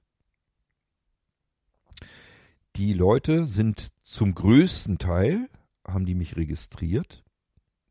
[2.75, 5.47] Die Leute sind zum größten Teil,
[5.87, 7.23] haben die mich registriert.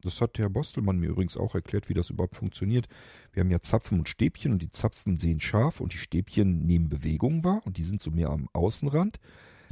[0.02, 2.88] Das hat Herr Bostelmann mir übrigens auch erklärt, wie das überhaupt funktioniert.
[3.32, 6.88] Wir haben ja Zapfen und Stäbchen und die Zapfen sehen scharf und die Stäbchen nehmen
[6.88, 9.20] Bewegung wahr und die sind so mehr am Außenrand.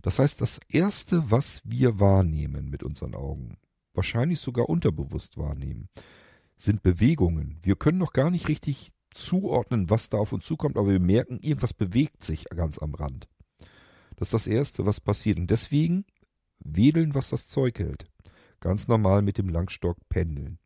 [0.02, 3.56] Das heißt, das Erste, was wir wahrnehmen mit unseren Augen,
[3.94, 5.88] wahrscheinlich sogar unterbewusst wahrnehmen,
[6.56, 7.58] sind Bewegungen.
[7.62, 11.40] Wir können noch gar nicht richtig zuordnen, was da auf uns zukommt, aber wir merken,
[11.40, 13.28] irgendwas bewegt sich ganz am Rand.
[14.16, 15.38] Das ist das Erste, was passiert.
[15.38, 16.04] Und deswegen
[16.60, 18.06] wedeln, was das Zeug hält.
[18.60, 20.58] Ganz normal mit dem Langstock pendeln.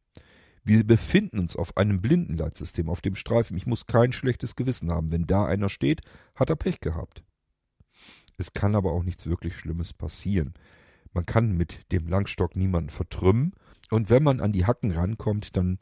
[0.65, 3.57] Wir befinden uns auf einem Blindenleitsystem, auf dem Streifen.
[3.57, 5.13] Ich muss kein schlechtes Gewissen haben.
[5.13, 6.01] Wenn da einer steht,
[6.35, 7.23] hat er Pech gehabt.
[8.37, 10.55] Es kann aber auch nichts wirklich Schlimmes passieren.
[11.13, 13.53] Man kann mit dem Langstock niemanden vertrümmen.
[13.91, 15.79] Und wenn man an die Hacken rankommt, dann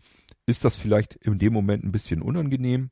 [0.47, 2.91] ist das vielleicht in dem Moment ein bisschen unangenehm.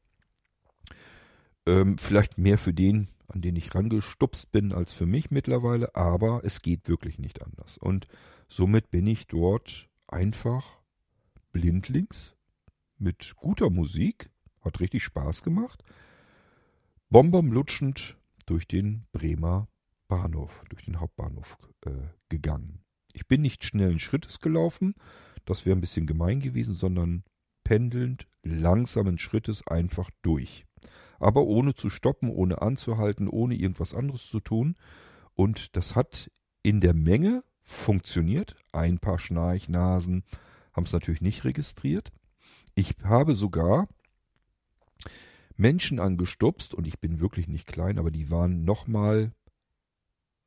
[1.66, 5.94] Ähm, vielleicht mehr für den, an den ich rangestupst bin, als für mich mittlerweile.
[5.94, 7.77] Aber es geht wirklich nicht anders.
[7.77, 8.07] Und
[8.49, 10.81] somit bin ich dort einfach
[11.53, 12.35] blindlings
[12.99, 14.31] mit guter Musik.
[14.62, 15.83] Hat richtig Spaß gemacht.
[17.11, 18.16] Bombom lutschend
[18.51, 19.69] durch den Bremer
[20.09, 21.91] Bahnhof, durch den Hauptbahnhof äh,
[22.29, 22.81] gegangen.
[23.13, 24.95] Ich bin nicht schnellen Schrittes gelaufen,
[25.45, 27.23] das wäre ein bisschen gemein gewesen, sondern
[27.63, 30.67] pendelnd, langsamen Schrittes einfach durch.
[31.21, 34.75] Aber ohne zu stoppen, ohne anzuhalten, ohne irgendwas anderes zu tun.
[35.35, 36.31] Und das hat
[36.63, 38.57] in der Menge funktioniert.
[38.73, 40.25] Ein paar Schnarchnasen
[40.73, 42.11] haben es natürlich nicht registriert.
[42.75, 43.87] Ich habe sogar
[45.61, 49.33] Menschen angestupst und ich bin wirklich nicht klein, aber die waren nochmal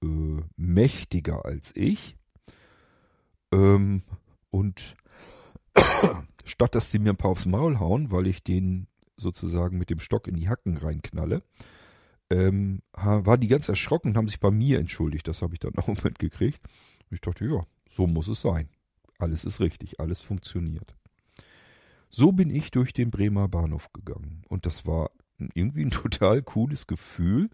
[0.03, 2.17] äh, mächtiger als ich.
[3.53, 4.03] Ähm,
[4.49, 4.95] und
[6.43, 9.99] statt dass sie mir ein paar aufs Maul hauen, weil ich den sozusagen mit dem
[9.99, 11.43] Stock in die Hacken reinknalle,
[12.29, 15.27] ähm, war die ganz erschrocken und haben sich bei mir entschuldigt.
[15.27, 16.61] Das habe ich dann auch mitgekriegt.
[17.11, 18.69] Ich dachte, ja, so muss es sein.
[19.19, 20.95] Alles ist richtig, alles funktioniert.
[22.15, 24.43] So bin ich durch den Bremer Bahnhof gegangen.
[24.47, 25.09] Und das war
[25.55, 27.49] irgendwie ein total cooles Gefühl,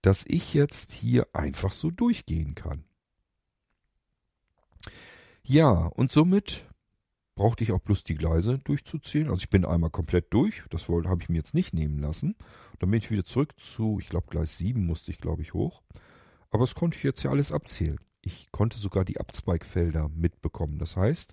[0.00, 2.84] dass ich jetzt hier einfach so durchgehen kann.
[5.42, 6.68] Ja, und somit
[7.34, 9.28] brauchte ich auch bloß die Gleise durchzuzählen.
[9.28, 12.36] Also ich bin einmal komplett durch, das habe ich mir jetzt nicht nehmen lassen.
[12.78, 15.82] Dann bin ich wieder zurück zu, ich glaube Gleis 7 musste ich glaube ich hoch.
[16.50, 17.98] Aber das konnte ich jetzt ja alles abzählen.
[18.22, 20.78] Ich konnte sogar die Abzweigfelder mitbekommen.
[20.78, 21.32] Das heißt,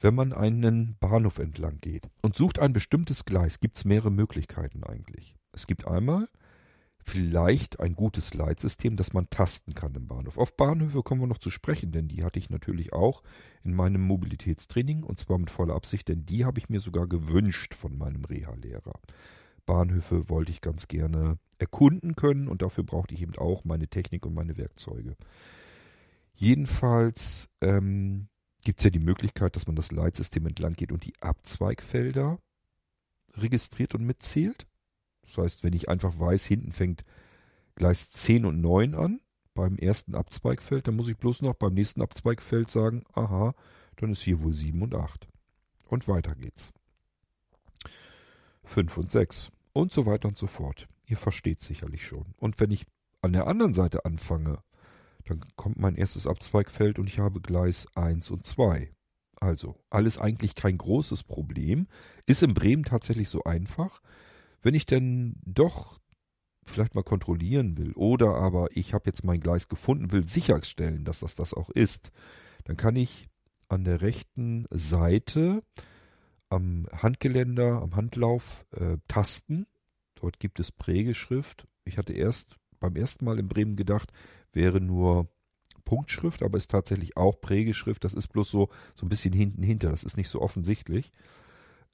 [0.00, 4.84] wenn man einen Bahnhof entlang geht und sucht ein bestimmtes Gleis, gibt es mehrere Möglichkeiten
[4.84, 5.34] eigentlich.
[5.52, 6.28] Es gibt einmal
[7.00, 10.36] vielleicht ein gutes Leitsystem, das man tasten kann im Bahnhof.
[10.36, 13.22] Auf Bahnhöfe kommen wir noch zu sprechen, denn die hatte ich natürlich auch
[13.64, 17.74] in meinem Mobilitätstraining und zwar mit voller Absicht, denn die habe ich mir sogar gewünscht
[17.74, 18.92] von meinem Reha-Lehrer.
[19.64, 24.24] Bahnhöfe wollte ich ganz gerne erkunden können und dafür brauchte ich eben auch meine Technik
[24.24, 25.16] und meine Werkzeuge.
[26.34, 28.28] Jedenfalls ähm,
[28.64, 32.38] gibt es ja die Möglichkeit, dass man das Leitsystem entlang geht und die Abzweigfelder
[33.34, 34.66] registriert und mitzählt.
[35.22, 37.04] Das heißt, wenn ich einfach weiß, hinten fängt
[37.74, 39.20] Gleis 10 und 9 an,
[39.54, 43.54] beim ersten Abzweigfeld, dann muss ich bloß noch beim nächsten Abzweigfeld sagen, aha,
[43.96, 45.28] dann ist hier wohl 7 und 8.
[45.88, 46.72] Und weiter geht's.
[48.64, 50.88] 5 und 6 und so weiter und so fort.
[51.06, 52.34] Ihr versteht sicherlich schon.
[52.36, 52.86] Und wenn ich
[53.20, 54.62] an der anderen Seite anfange,
[55.30, 58.92] dann kommt mein erstes Abzweigfeld und ich habe Gleis 1 und 2.
[59.40, 61.86] Also, alles eigentlich kein großes Problem.
[62.26, 64.00] Ist in Bremen tatsächlich so einfach.
[64.62, 66.00] Wenn ich denn doch
[66.64, 71.20] vielleicht mal kontrollieren will oder aber ich habe jetzt mein Gleis gefunden, will sicherstellen, dass
[71.20, 72.10] das das auch ist,
[72.64, 73.28] dann kann ich
[73.68, 75.62] an der rechten Seite
[76.50, 79.66] am Handgeländer, am Handlauf äh, tasten.
[80.14, 81.66] Dort gibt es Prägeschrift.
[81.84, 84.12] Ich hatte erst beim ersten Mal in Bremen gedacht,
[84.58, 85.28] wäre nur
[85.84, 88.04] Punktschrift, aber ist tatsächlich auch Prägeschrift.
[88.04, 89.88] Das ist bloß so, so ein bisschen hinten hinter.
[89.88, 91.12] Das ist nicht so offensichtlich.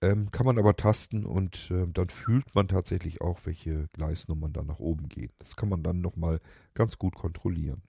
[0.01, 4.65] Ähm, kann man aber tasten und äh, dann fühlt man tatsächlich auch, welche Gleisnummern da
[4.65, 5.31] nach oben gehen.
[5.39, 6.41] Das kann man dann nochmal
[6.73, 7.83] ganz gut kontrollieren.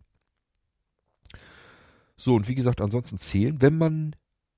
[2.17, 4.15] So, und wie gesagt, ansonsten zählen, wenn man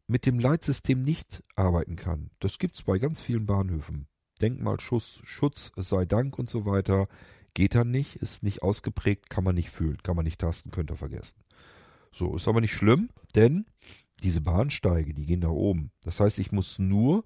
[0.08, 2.32] mit dem Leitsystem nicht arbeiten kann.
[2.40, 4.08] Das gibt es bei ganz vielen Bahnhöfen.
[4.42, 7.08] Denkmalschutz Schutz sei Dank und so weiter.
[7.54, 10.92] Geht dann nicht, ist nicht ausgeprägt, kann man nicht fühlen, kann man nicht tasten, könnt
[10.92, 11.38] ihr vergessen.
[12.12, 13.66] So, ist aber nicht schlimm, denn
[14.24, 15.92] diese Bahnsteige, die gehen nach oben.
[16.04, 17.24] Das heißt, ich muss nur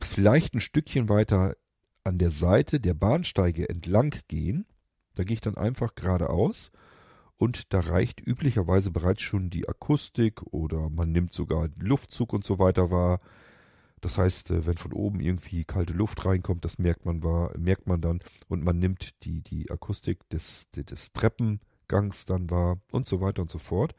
[0.00, 1.56] vielleicht ein Stückchen weiter
[2.02, 4.66] an der Seite der Bahnsteige entlang gehen.
[5.14, 6.70] Da gehe ich dann einfach geradeaus
[7.36, 12.58] und da reicht üblicherweise bereits schon die Akustik oder man nimmt sogar Luftzug und so
[12.58, 13.20] weiter wahr.
[14.04, 17.86] Das heißt, äh, wenn von oben irgendwie kalte Luft reinkommt, das merkt man, wahr, merkt
[17.86, 23.20] man dann und man nimmt die, die Akustik des, des Treppengangs dann wahr und so
[23.20, 23.94] weiter und so fort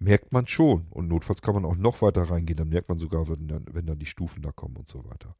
[0.00, 0.86] merkt man schon.
[0.90, 3.86] Und notfalls kann man auch noch weiter reingehen, dann merkt man sogar, wenn dann, wenn
[3.86, 5.36] dann die Stufen da kommen und so weiter.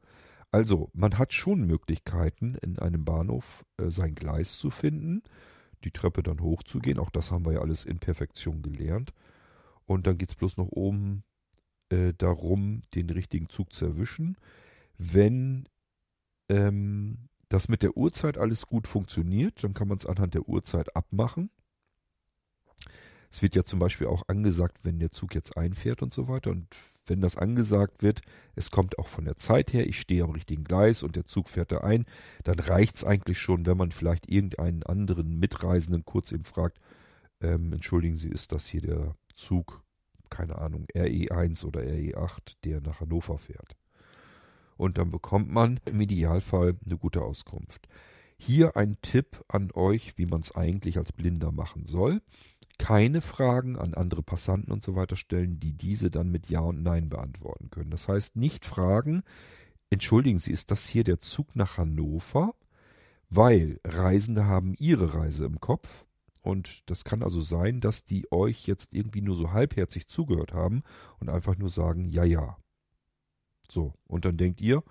[0.53, 5.23] Also, man hat schon Möglichkeiten, in einem Bahnhof äh, sein Gleis zu finden,
[5.83, 6.99] die Treppe dann hochzugehen.
[6.99, 9.13] Auch das haben wir ja alles in Perfektion gelernt.
[9.87, 11.25] Und dann geht es bloß noch oben
[11.93, 14.37] äh, darum, den richtigen Zug zu erwischen.
[14.99, 15.69] Wenn
[16.49, 20.97] ähm, das mit der Uhrzeit alles gut funktioniert, dann kann man es anhand der Uhrzeit
[20.97, 21.51] abmachen.
[23.31, 26.51] Es wird ja zum Beispiel auch angesagt, wenn der Zug jetzt einfährt und so weiter.
[26.51, 26.67] Und
[27.07, 28.21] wenn das angesagt wird,
[28.55, 31.49] es kommt auch von der Zeit her, ich stehe am richtigen Gleis und der Zug
[31.49, 32.05] fährt da ein,
[32.45, 36.79] dann reicht es eigentlich schon, wenn man vielleicht irgendeinen anderen Mitreisenden kurz eben fragt,
[37.41, 39.82] ähm, entschuldigen Sie, ist das hier der Zug,
[40.33, 43.77] keine Ahnung, RE1 oder RE8, der nach Hannover fährt?
[44.77, 47.87] Und dann bekommt man im Idealfall eine gute Auskunft.
[48.37, 52.21] Hier ein Tipp an euch, wie man es eigentlich als Blinder machen soll
[52.79, 56.83] keine Fragen an andere Passanten und so weiter stellen, die diese dann mit Ja und
[56.83, 57.91] Nein beantworten können.
[57.91, 59.23] Das heißt, nicht fragen,
[59.91, 62.55] entschuldigen Sie, ist das hier der Zug nach Hannover?
[63.31, 66.05] Weil Reisende haben ihre Reise im Kopf.
[66.43, 70.83] Und das kann also sein, dass die euch jetzt irgendwie nur so halbherzig zugehört haben
[71.21, 72.57] und einfach nur sagen, ja, ja.
[73.71, 74.83] So, und dann denkt ihr,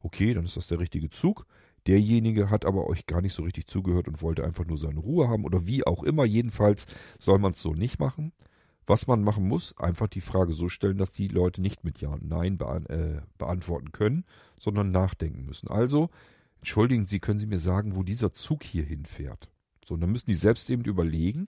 [0.00, 1.46] okay, dann ist das der richtige Zug.
[1.86, 5.28] Derjenige hat aber euch gar nicht so richtig zugehört und wollte einfach nur seine Ruhe
[5.28, 6.24] haben oder wie auch immer.
[6.26, 6.86] Jedenfalls
[7.18, 8.32] soll man es so nicht machen.
[8.86, 12.10] Was man machen muss, einfach die Frage so stellen, dass die Leute nicht mit Ja
[12.10, 14.24] und Nein beant äh, beantworten können,
[14.58, 15.68] sondern nachdenken müssen.
[15.68, 16.10] Also
[16.58, 19.50] entschuldigen Sie, können Sie mir sagen, wo dieser Zug hier hinfährt?
[19.88, 21.46] So, und dann müssen die selbst eben überlegen.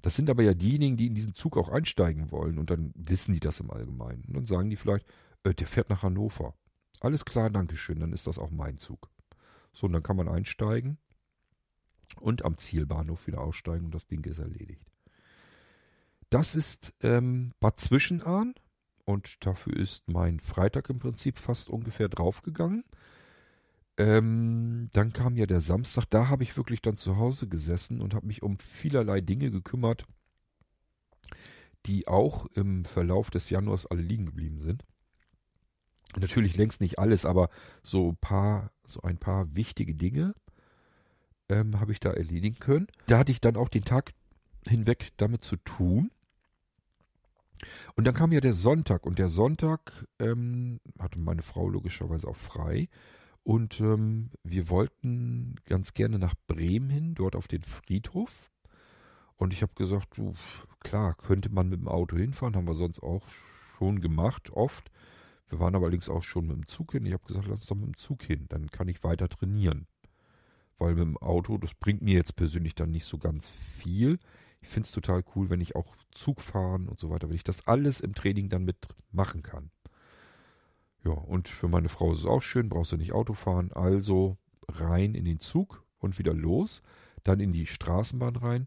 [0.00, 2.58] Das sind aber ja diejenigen, die in diesen Zug auch einsteigen wollen.
[2.58, 4.24] Und dann wissen die das im Allgemeinen.
[4.28, 5.06] Und dann sagen die vielleicht,
[5.42, 6.54] äh, der fährt nach Hannover.
[7.00, 9.10] Alles klar, Dankeschön, dann ist das auch mein Zug.
[9.72, 10.98] So, und dann kann man einsteigen
[12.20, 14.84] und am Zielbahnhof wieder aussteigen und das Ding ist erledigt.
[16.28, 18.54] Das ist ähm, Bad Zwischenahn
[19.04, 22.84] und dafür ist mein Freitag im Prinzip fast ungefähr draufgegangen.
[24.00, 28.14] Ähm, dann kam ja der Samstag, da habe ich wirklich dann zu Hause gesessen und
[28.14, 30.06] habe mich um vielerlei Dinge gekümmert,
[31.84, 34.86] die auch im Verlauf des Januars alle liegen geblieben sind.
[36.18, 37.50] Natürlich längst nicht alles, aber
[37.82, 40.34] so ein paar, so ein paar wichtige Dinge
[41.50, 42.86] ähm, habe ich da erledigen können.
[43.06, 44.14] Da hatte ich dann auch den Tag
[44.66, 46.10] hinweg damit zu tun.
[47.96, 52.36] Und dann kam ja der Sonntag und der Sonntag ähm, hatte meine Frau logischerweise auch
[52.36, 52.88] frei.
[53.42, 58.50] Und ähm, wir wollten ganz gerne nach Bremen hin, dort auf den Friedhof.
[59.36, 60.34] Und ich habe gesagt, du,
[60.80, 63.26] klar, könnte man mit dem Auto hinfahren, haben wir sonst auch
[63.78, 64.90] schon gemacht, oft.
[65.48, 67.06] Wir waren aber allerdings auch schon mit dem Zug hin.
[67.06, 69.86] Ich habe gesagt, lass uns doch mit dem Zug hin, dann kann ich weiter trainieren.
[70.78, 74.18] Weil mit dem Auto, das bringt mir jetzt persönlich dann nicht so ganz viel.
[74.60, 77.44] Ich finde es total cool, wenn ich auch Zug fahren und so weiter, wenn ich
[77.44, 79.70] das alles im Training dann mitmachen kann.
[81.04, 84.36] Ja, und für meine Frau ist es auch schön, brauchst du nicht Auto fahren, also
[84.68, 86.82] rein in den Zug und wieder los,
[87.22, 88.66] dann in die Straßenbahn rein.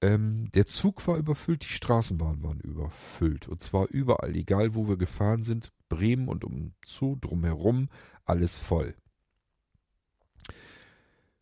[0.00, 3.48] Ähm, der Zug war überfüllt, die Straßenbahn waren überfüllt.
[3.48, 7.88] Und zwar überall, egal wo wir gefahren sind, Bremen und umzu, drumherum,
[8.24, 8.94] alles voll.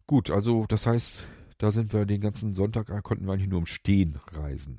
[0.07, 1.27] Gut, also das heißt,
[1.59, 4.79] da sind wir den ganzen Sonntag, äh, konnten wir eigentlich nur im Stehen reisen.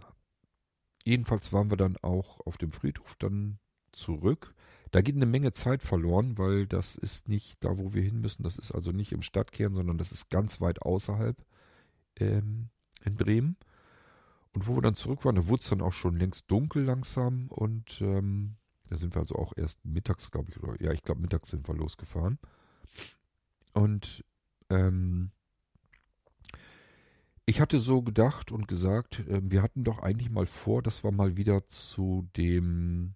[1.04, 3.60] Jedenfalls waren wir dann auch auf dem Friedhof dann
[3.98, 4.54] zurück.
[4.92, 8.44] Da geht eine Menge Zeit verloren, weil das ist nicht da, wo wir hin müssen.
[8.44, 11.36] Das ist also nicht im Stadtkern, sondern das ist ganz weit außerhalb
[12.20, 12.70] ähm,
[13.04, 13.58] in Bremen.
[14.54, 17.48] Und wo wir dann zurück waren, da wurde es dann auch schon längst dunkel langsam
[17.50, 18.56] und ähm,
[18.90, 21.68] da sind wir also auch erst mittags, glaube ich, oder ja, ich glaube mittags sind
[21.68, 22.40] wir losgefahren.
[23.74, 24.24] Und
[24.70, 25.32] ähm,
[27.46, 31.12] ich hatte so gedacht und gesagt, äh, wir hatten doch eigentlich mal vor, dass wir
[31.12, 33.14] mal wieder zu dem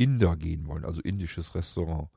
[0.00, 2.08] Inder gehen wollen, also indisches Restaurant.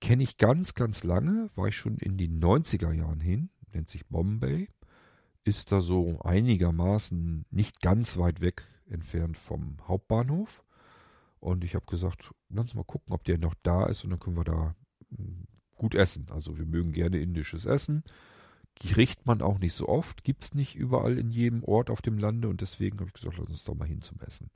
[0.00, 4.06] Kenne ich ganz, ganz lange, war ich schon in den 90er Jahren hin, nennt sich
[4.06, 4.68] Bombay
[5.44, 10.64] ist da so einigermaßen nicht ganz weit weg entfernt vom Hauptbahnhof.
[11.38, 14.38] Und ich habe gesagt, lass mal gucken, ob der noch da ist und dann können
[14.38, 14.74] wir da
[15.14, 16.26] hm, gut essen.
[16.30, 18.02] Also wir mögen gerne indisches Essen.
[18.76, 22.18] Kriegt man auch nicht so oft, gibt es nicht überall in jedem Ort auf dem
[22.18, 24.50] Lande und deswegen habe ich gesagt, lass uns doch mal hin zum Essen.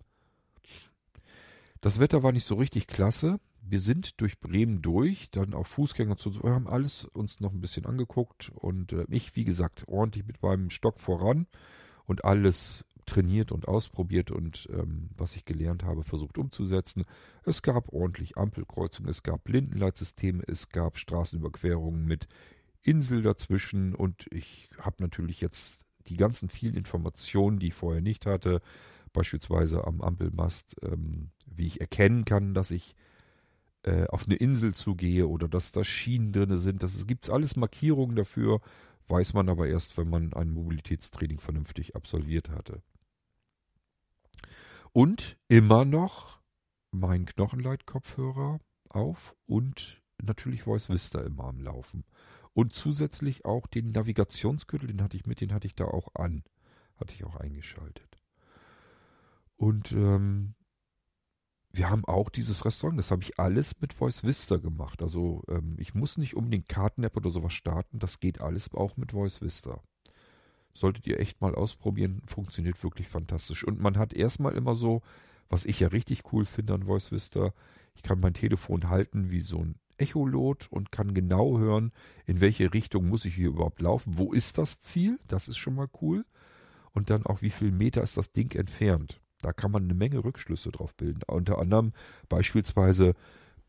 [1.80, 3.38] Das Wetter war nicht so richtig klasse
[3.70, 7.60] wir sind durch Bremen durch, dann auch Fußgänger zu, wir haben alles uns noch ein
[7.60, 11.46] bisschen angeguckt und äh, ich, wie gesagt, ordentlich mit meinem Stock voran
[12.06, 17.04] und alles trainiert und ausprobiert und ähm, was ich gelernt habe, versucht umzusetzen.
[17.44, 22.28] Es gab ordentlich Ampelkreuzungen, es gab Blindenleitsysteme, es gab Straßenüberquerungen mit
[22.82, 28.26] Insel dazwischen und ich habe natürlich jetzt die ganzen vielen Informationen, die ich vorher nicht
[28.26, 28.60] hatte,
[29.12, 32.94] beispielsweise am Ampelmast, ähm, wie ich erkennen kann, dass ich
[33.82, 36.82] äh, auf eine Insel zugehe oder dass da Schienen drin sind.
[36.82, 38.60] Das gibt alles Markierungen dafür,
[39.08, 42.82] weiß man aber erst, wenn man ein Mobilitätstraining vernünftig absolviert hatte.
[44.92, 46.40] Und immer noch
[46.90, 52.04] mein Knochenleitkopfhörer auf und natürlich Voice Vista immer am Laufen.
[52.54, 56.42] Und zusätzlich auch den Navigationsgürtel, den hatte ich mit, den hatte ich da auch an.
[56.96, 58.18] Hatte ich auch eingeschaltet.
[59.56, 60.54] Und ähm,
[61.72, 65.02] wir haben auch dieses Restaurant, das habe ich alles mit Voice Vista gemacht.
[65.02, 69.12] Also ähm, ich muss nicht unbedingt Karten-App oder sowas starten, das geht alles auch mit
[69.12, 69.80] Voice Vista.
[70.72, 73.64] Solltet ihr echt mal ausprobieren, funktioniert wirklich fantastisch.
[73.64, 75.02] Und man hat erstmal immer so,
[75.48, 77.52] was ich ja richtig cool finde an Voice Vista,
[77.94, 81.92] ich kann mein Telefon halten wie so ein Echolot und kann genau hören,
[82.26, 84.16] in welche Richtung muss ich hier überhaupt laufen.
[84.16, 85.18] Wo ist das Ziel?
[85.26, 86.24] Das ist schon mal cool.
[86.92, 89.20] Und dann auch, wie viel Meter ist das Ding entfernt.
[89.42, 91.20] Da kann man eine Menge Rückschlüsse drauf bilden.
[91.26, 91.92] Unter anderem
[92.28, 93.14] beispielsweise,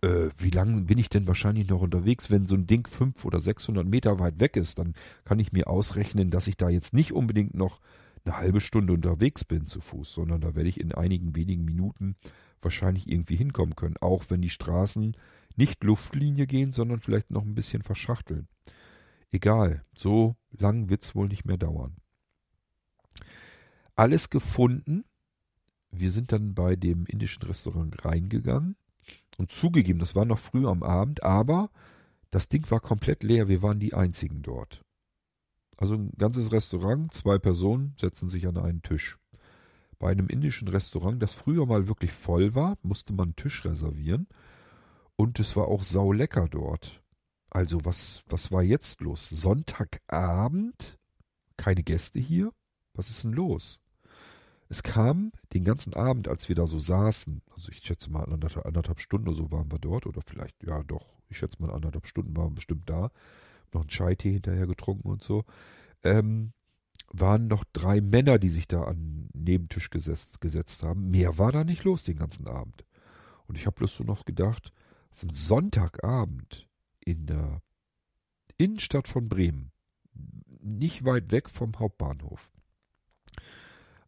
[0.01, 2.31] äh, wie lange bin ich denn wahrscheinlich noch unterwegs?
[2.31, 5.67] Wenn so ein Ding 500 oder 600 Meter weit weg ist, dann kann ich mir
[5.67, 7.79] ausrechnen, dass ich da jetzt nicht unbedingt noch
[8.25, 12.15] eine halbe Stunde unterwegs bin zu Fuß, sondern da werde ich in einigen wenigen Minuten
[12.61, 13.97] wahrscheinlich irgendwie hinkommen können.
[13.97, 15.15] Auch wenn die Straßen
[15.55, 18.47] nicht Luftlinie gehen, sondern vielleicht noch ein bisschen verschachteln.
[19.31, 21.97] Egal, so lang wird es wohl nicht mehr dauern.
[23.95, 25.03] Alles gefunden,
[25.91, 28.75] wir sind dann bei dem indischen Restaurant reingegangen
[29.37, 31.69] und zugegeben, das war noch früh am Abend, aber
[32.31, 34.81] Das Ding war komplett leer, wir waren die einzigen dort.
[35.77, 39.17] Also ein ganzes Restaurant, zwei Personen setzen sich an einen Tisch.
[39.97, 44.27] Bei einem indischen Restaurant, das früher mal wirklich voll war, musste man einen Tisch reservieren.
[45.15, 47.01] Und es war auch saulecker dort.
[47.49, 49.27] Also was, was war jetzt los?
[49.29, 50.97] Sonntagabend?
[51.57, 52.53] Keine Gäste hier?
[52.93, 53.79] Was ist denn los?
[54.71, 58.67] Es kam den ganzen Abend, als wir da so saßen, also ich schätze mal anderthalb,
[58.67, 62.05] anderthalb Stunden oder so waren wir dort, oder vielleicht, ja doch, ich schätze mal anderthalb
[62.05, 63.09] Stunden waren wir bestimmt da,
[63.73, 65.43] noch einen Chai-Tee hinterher getrunken und so,
[66.03, 66.53] ähm,
[67.11, 71.09] waren noch drei Männer, die sich da an den Nebentisch gesetzt, gesetzt haben.
[71.09, 72.85] Mehr war da nicht los den ganzen Abend.
[73.47, 74.71] Und ich habe bloß so noch gedacht,
[75.11, 76.67] auf Sonntagabend
[76.99, 77.63] in der
[78.57, 79.71] Innenstadt von Bremen,
[80.61, 82.51] nicht weit weg vom Hauptbahnhof,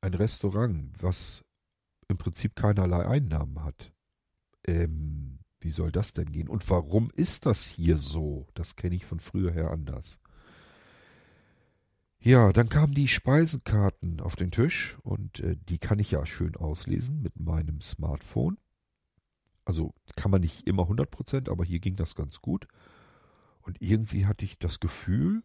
[0.02, 1.44] ein Restaurant, was
[2.08, 3.94] im Prinzip keinerlei Einnahmen hat.
[4.68, 6.50] Ähm, wie soll das denn gehen?
[6.50, 8.48] Und warum ist das hier so?
[8.56, 10.20] Das kenne ich von früher her anders.
[12.20, 16.56] Ja, dann kamen die Speisenkarten auf den Tisch und äh, die kann ich ja schön
[16.56, 18.58] auslesen mit meinem Smartphone.
[19.66, 22.68] Also kann man nicht immer 100%, aber hier ging das ganz gut.
[23.62, 25.44] Und irgendwie hatte ich das Gefühl,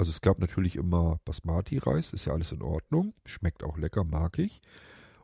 [0.00, 4.38] also es gab natürlich immer Basmati-Reis, ist ja alles in Ordnung, schmeckt auch lecker, mag
[4.38, 4.62] ich.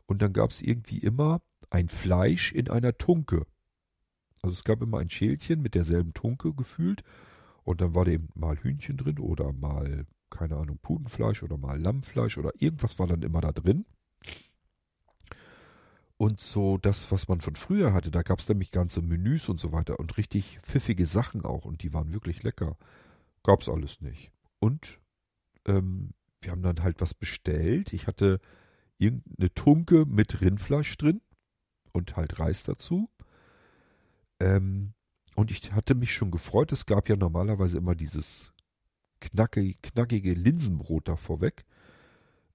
[0.05, 3.47] Und dann gab es irgendwie immer ein Fleisch in einer Tunke.
[4.43, 7.03] Also es gab immer ein Schälchen mit derselben Tunke gefühlt.
[7.63, 11.81] Und dann war da eben mal Hühnchen drin oder mal, keine Ahnung, Putenfleisch oder mal
[11.81, 13.83] Lammfleisch oder irgendwas war dann immer da drin.
[16.17, 19.59] Und so das, was man von früher hatte, da gab es nämlich ganze Menüs und
[19.59, 22.77] so weiter und richtig pfiffige Sachen auch und die waren wirklich lecker.
[23.41, 24.31] Gab es alles nicht.
[24.59, 24.99] Und
[25.65, 27.93] ähm, wir haben dann halt was bestellt.
[27.93, 28.39] Ich hatte
[28.97, 31.21] irgendeine Tunke mit Rindfleisch drin
[31.93, 33.09] und halt Reis dazu.
[34.39, 34.93] Ähm,
[35.35, 36.71] und ich hatte mich schon gefreut.
[36.71, 38.53] Es gab ja normalerweise immer dieses
[39.19, 41.65] knackige, knackige Linsenbrot da vorweg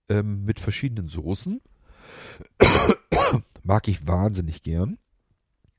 [0.09, 1.61] ähm, mit verschiedenen Soßen.
[3.63, 4.99] Mag ich wahnsinnig gern.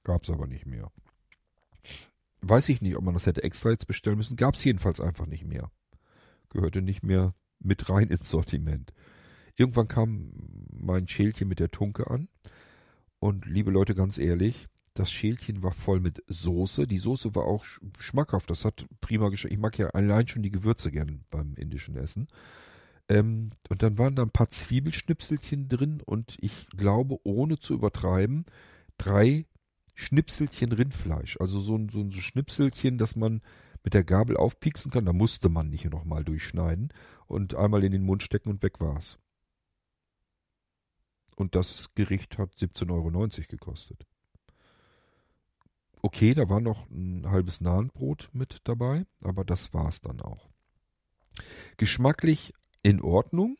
[0.03, 0.91] Gab's aber nicht mehr.
[2.41, 4.35] Weiß ich nicht, ob man das hätte extra jetzt bestellen müssen.
[4.35, 5.71] Gab's jedenfalls einfach nicht mehr
[6.53, 8.93] gehörte nicht mehr mit rein ins Sortiment.
[9.55, 10.31] Irgendwann kam
[10.71, 12.27] mein Schälchen mit der Tunke an.
[13.19, 16.87] Und liebe Leute, ganz ehrlich, das Schälchen war voll mit Soße.
[16.87, 17.65] Die Soße war auch
[17.99, 18.49] schmackhaft.
[18.49, 19.53] Das hat prima geschmeckt.
[19.53, 22.27] Ich mag ja allein schon die Gewürze gern beim indischen Essen.
[23.09, 28.45] Ähm, und dann waren da ein paar Zwiebelschnipselchen drin und ich glaube, ohne zu übertreiben,
[28.97, 29.45] drei
[29.93, 31.37] Schnipselchen Rindfleisch.
[31.39, 33.41] Also so ein, so ein Schnipselchen, dass man
[33.83, 35.05] mit der Gabel aufpieksen kann.
[35.05, 36.93] Da musste man nicht nochmal durchschneiden
[37.27, 39.19] und einmal in den Mund stecken und weg war's.
[41.35, 44.05] Und das Gericht hat 17,90 Euro gekostet.
[46.01, 50.49] Okay, da war noch ein halbes Nahenbrot mit dabei, aber das war's dann auch.
[51.77, 52.53] Geschmacklich
[52.83, 53.57] in Ordnung,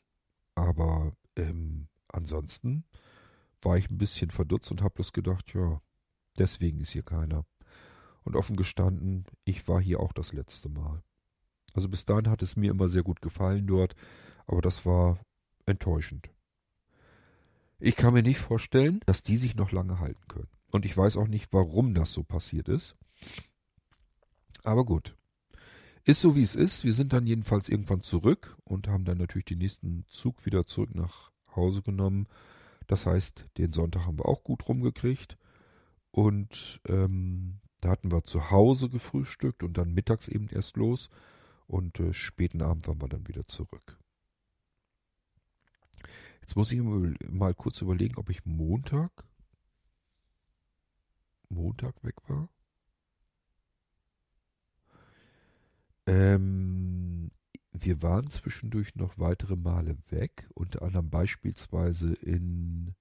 [0.54, 2.84] aber ähm, ansonsten
[3.62, 5.82] war ich ein bisschen verdutzt und habe bloß gedacht, ja,
[6.38, 7.46] deswegen ist hier keiner.
[8.24, 11.04] Und offen gestanden, ich war hier auch das letzte Mal.
[11.74, 13.96] Also bis dahin hat es mir immer sehr gut gefallen dort,
[14.46, 15.20] aber das war
[15.66, 16.30] enttäuschend.
[17.80, 20.48] Ich kann mir nicht vorstellen, dass die sich noch lange halten können.
[20.72, 22.96] Und ich weiß auch nicht, warum das so passiert ist.
[24.64, 25.16] Aber gut.
[26.06, 26.84] Ist so wie es ist.
[26.84, 30.96] Wir sind dann jedenfalls irgendwann zurück und haben dann natürlich den nächsten Zug wieder zurück
[30.96, 32.28] nach Hause genommen.
[32.88, 35.38] Das heißt, den Sonntag haben wir auch gut rumgekriegt.
[36.12, 41.10] Und ähm, da hatten wir zu Hause gefrühstückt und dann mittags eben erst los
[41.68, 44.00] und äh, späten Abend waren wir dann wieder zurück.
[46.42, 49.12] Jetzt muss ich mal kurz überlegen, ob ich Montag
[51.50, 52.50] Montag weg war.
[56.06, 57.32] Ähm,
[57.72, 62.96] wir waren zwischendurch noch weitere Male weg, unter anderem beispielsweise in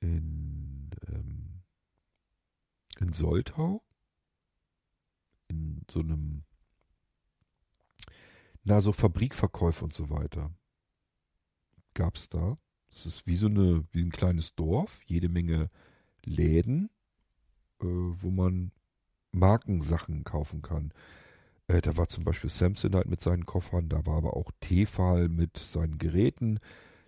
[0.00, 1.49] in ähm,
[3.00, 3.82] in Soltau,
[5.48, 6.44] in so einem,
[8.62, 10.50] na, so Fabrikverkäufe und so weiter.
[11.94, 12.56] Gab's da.
[12.92, 15.70] Das ist wie so eine, wie ein kleines Dorf, jede Menge
[16.24, 16.90] Läden,
[17.80, 18.72] äh, wo man
[19.32, 20.92] Markensachen kaufen kann.
[21.68, 25.56] Äh, da war zum Beispiel Samsonite mit seinen Koffern, da war aber auch Tefal mit
[25.56, 26.58] seinen Geräten,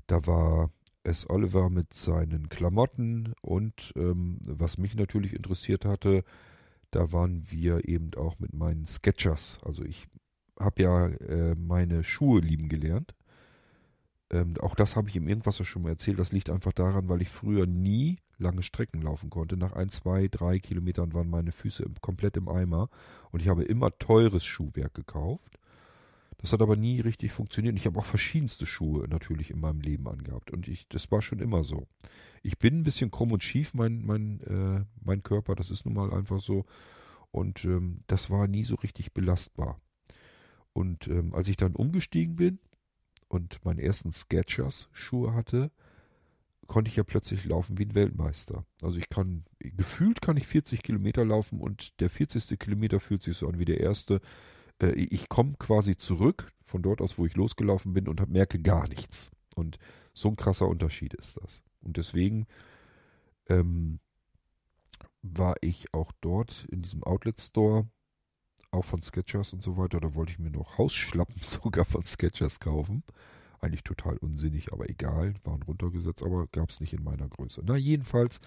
[0.07, 0.71] da war
[1.05, 1.29] S.
[1.29, 6.25] Oliver mit seinen Klamotten und ähm, was mich natürlich interessiert hatte,
[6.91, 9.59] da waren wir eben auch mit meinen Sketchers.
[9.65, 10.07] Also ich
[10.59, 13.15] habe ja äh, meine Schuhe lieben gelernt.
[14.31, 16.19] Ähm, auch das habe ich im Irgendwas schon mal erzählt.
[16.19, 19.57] Das liegt einfach daran, weil ich früher nie lange Strecken laufen konnte.
[19.57, 22.89] Nach ein, zwei, drei Kilometern waren meine Füße komplett im Eimer
[23.31, 25.59] und ich habe immer teures Schuhwerk gekauft.
[26.43, 27.77] Das hat aber nie richtig funktioniert.
[27.77, 30.51] Ich habe auch verschiedenste Schuhe natürlich in meinem Leben angehabt.
[30.51, 31.87] Und ich, das war schon immer so.
[32.43, 35.95] Ich bin ein bisschen krumm und schief, mein, mein, äh, mein Körper, das ist nun
[35.95, 36.67] mal einfach so.
[37.31, 39.81] Und ähm, das war nie so richtig belastbar.
[40.73, 42.59] Und ähm, als ich dann umgestiegen bin
[43.29, 45.71] und meinen ersten Sketchers-Schuhe hatte,
[46.67, 48.65] konnte ich ja plötzlich laufen wie ein Weltmeister.
[48.83, 52.59] Also ich kann, gefühlt kann ich 40 Kilometer laufen und der 40.
[52.59, 54.21] Kilometer fühlt sich so an wie der erste
[54.83, 58.89] äh, ich komme quasi zurück von dort aus, wo ich losgelaufen bin und merke gar
[58.89, 59.31] nichts.
[59.55, 59.79] Und
[60.13, 61.63] so ein krasser Unterschied ist das.
[61.81, 62.47] Und deswegen
[63.49, 64.01] ähm,
[65.23, 67.87] war ich auch dort in diesem Outlet Store,
[68.71, 70.01] auch von Sketchers und so weiter.
[70.01, 73.05] Da wollte ich mir noch Hausschlappen sogar von Sketchers kaufen.
[73.61, 77.63] Eigentlich total unsinnig, aber egal, waren runtergesetzt, aber gab es nicht in meiner Größe.
[77.65, 78.41] Na, jedenfalls,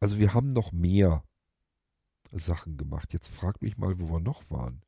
[0.00, 1.24] also wir haben noch mehr
[2.30, 3.12] Sachen gemacht.
[3.12, 4.80] Jetzt frag mich mal, wo wir noch waren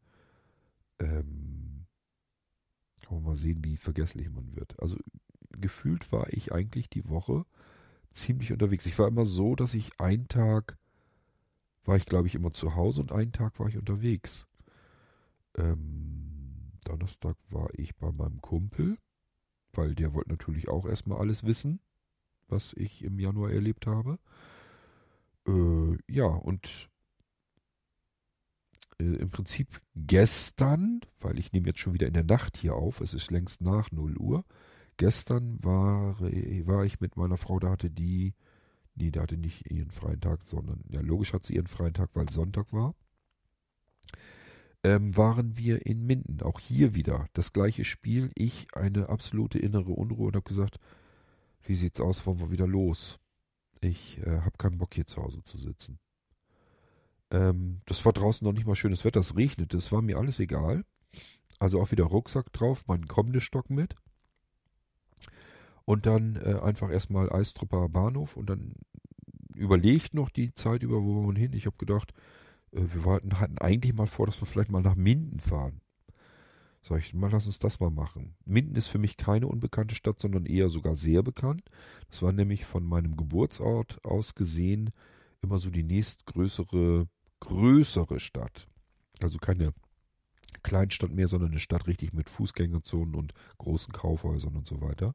[0.99, 1.87] ähm,
[3.03, 4.81] kann man mal sehen, wie vergesslich man wird.
[4.81, 4.97] Also
[5.51, 7.45] gefühlt war ich eigentlich die Woche
[8.11, 8.87] ziemlich unterwegs.
[8.87, 10.79] Ich war immer so, dass ich einen Tag
[11.85, 14.47] war ich, glaube ich, immer zu Hause und einen Tag war ich unterwegs.
[15.57, 18.97] Ähm, Donnerstag war ich bei meinem Kumpel,
[19.73, 21.81] weil der wollte natürlich auch erstmal alles wissen,
[22.49, 24.19] was ich im Januar erlebt habe.
[25.47, 26.89] Äh, ja, und
[28.99, 33.01] äh, im Prinzip gestern, weil ich nehme jetzt schon wieder in der Nacht hier auf,
[33.01, 34.45] es ist längst nach 0 Uhr.
[34.97, 38.35] Gestern war, war ich mit meiner Frau, da hatte die,
[38.95, 42.11] nee, da hatte nicht ihren freien Tag, sondern, ja, logisch hat sie ihren freien Tag,
[42.15, 42.95] weil Sonntag war.
[44.85, 46.43] Ähm, waren wir in Minden.
[46.43, 48.31] Auch hier wieder das gleiche Spiel.
[48.35, 50.79] Ich eine absolute innere Unruhe und habe gesagt,
[51.63, 53.19] wie sieht's aus, wollen wir wieder los?
[53.81, 55.99] Ich äh, habe keinen Bock hier zu Hause zu sitzen.
[57.35, 60.39] Ähm, das war draußen noch nicht mal schönes Wetter, es regnete, es war mir alles
[60.39, 60.85] egal.
[61.59, 63.09] Also auch wieder Rucksack drauf, meinen
[63.41, 63.97] Stock mit.
[65.85, 68.75] Und dann äh, einfach erstmal Eistrupper Bahnhof und dann
[69.55, 71.53] überlegt noch die Zeit über, wo wir hin.
[71.55, 72.15] Ich habe gedacht,
[72.71, 75.81] äh, wir hatten, hatten eigentlich mal vor, dass wir vielleicht mal nach Minden fahren.
[76.83, 78.37] Sag ich, mal lass uns das mal machen.
[78.45, 81.63] Minden ist für mich keine unbekannte Stadt, sondern eher sogar sehr bekannt.
[82.11, 84.91] Das war nämlich von meinem Geburtsort aus gesehen
[85.43, 87.09] immer so die nächstgrößere
[87.45, 88.67] größere Stadt.
[89.23, 89.73] Also keine
[90.63, 95.15] Kleinstadt mehr, sondern eine Stadt richtig mit Fußgängerzonen und großen Kaufhäusern und so weiter.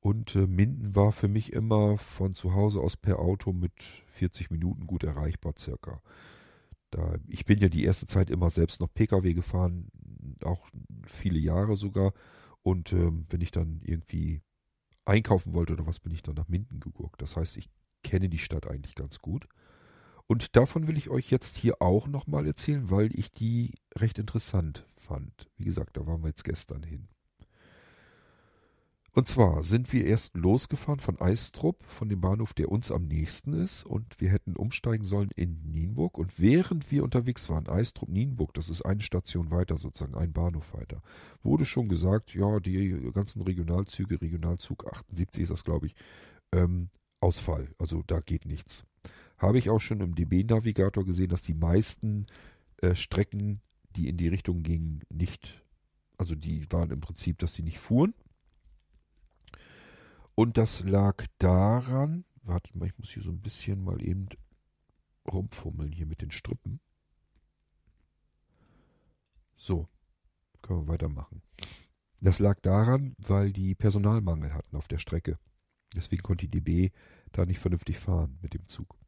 [0.00, 3.72] Und äh, Minden war für mich immer von zu Hause aus per Auto mit
[4.06, 6.00] 40 Minuten gut erreichbar circa.
[6.90, 9.88] Da, ich bin ja die erste Zeit immer selbst noch Pkw gefahren,
[10.42, 10.68] auch
[11.06, 12.12] viele Jahre sogar.
[12.62, 14.42] Und ähm, wenn ich dann irgendwie
[15.04, 17.20] einkaufen wollte oder was, bin ich dann nach Minden geguckt.
[17.22, 17.68] Das heißt, ich
[18.02, 19.46] kenne die Stadt eigentlich ganz gut.
[20.30, 24.86] Und davon will ich euch jetzt hier auch nochmal erzählen, weil ich die recht interessant
[24.96, 25.48] fand.
[25.56, 27.08] Wie gesagt, da waren wir jetzt gestern hin.
[29.10, 33.54] Und zwar sind wir erst losgefahren von Eistrup, von dem Bahnhof, der uns am nächsten
[33.54, 36.16] ist, und wir hätten umsteigen sollen in Nienburg.
[36.16, 40.74] Und während wir unterwegs waren, Eistrup, Nienburg, das ist eine Station weiter sozusagen, ein Bahnhof
[40.74, 41.02] weiter,
[41.42, 45.96] wurde schon gesagt, ja, die ganzen Regionalzüge, Regionalzug 78 ist das, glaube ich,
[46.52, 47.74] ähm, Ausfall.
[47.78, 48.84] Also da geht nichts
[49.40, 52.26] habe ich auch schon im DB-Navigator gesehen, dass die meisten
[52.76, 53.62] äh, Strecken,
[53.96, 55.64] die in die Richtung gingen, nicht,
[56.18, 58.14] also die waren im Prinzip, dass sie nicht fuhren.
[60.34, 64.28] Und das lag daran, wartet mal, ich muss hier so ein bisschen mal eben
[65.30, 66.80] rumfummeln hier mit den Strippen.
[69.56, 69.86] So,
[70.60, 71.42] können wir weitermachen.
[72.20, 75.38] Das lag daran, weil die Personalmangel hatten auf der Strecke.
[75.96, 76.90] Deswegen konnte die DB
[77.32, 78.99] da nicht vernünftig fahren mit dem Zug.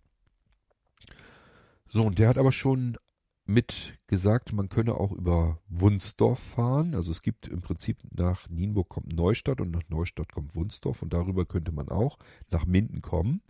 [1.95, 2.97] So, und der hat aber schon
[3.45, 6.95] mit gesagt, man könne auch über Wunsdorf fahren.
[6.95, 11.13] Also es gibt im Prinzip nach Nienburg kommt Neustadt und nach Neustadt kommt Wunsdorf und
[11.13, 12.17] darüber könnte man auch
[12.51, 13.43] nach Minden kommen.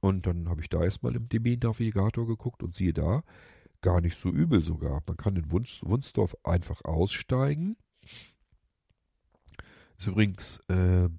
[0.00, 3.22] Und dann habe ich da erstmal im DB-Navigator geguckt und siehe da,
[3.82, 5.02] gar nicht so übel sogar.
[5.06, 7.76] Man kann in Wunsdorf einfach aussteigen.
[9.98, 11.10] Ist übrigens äh,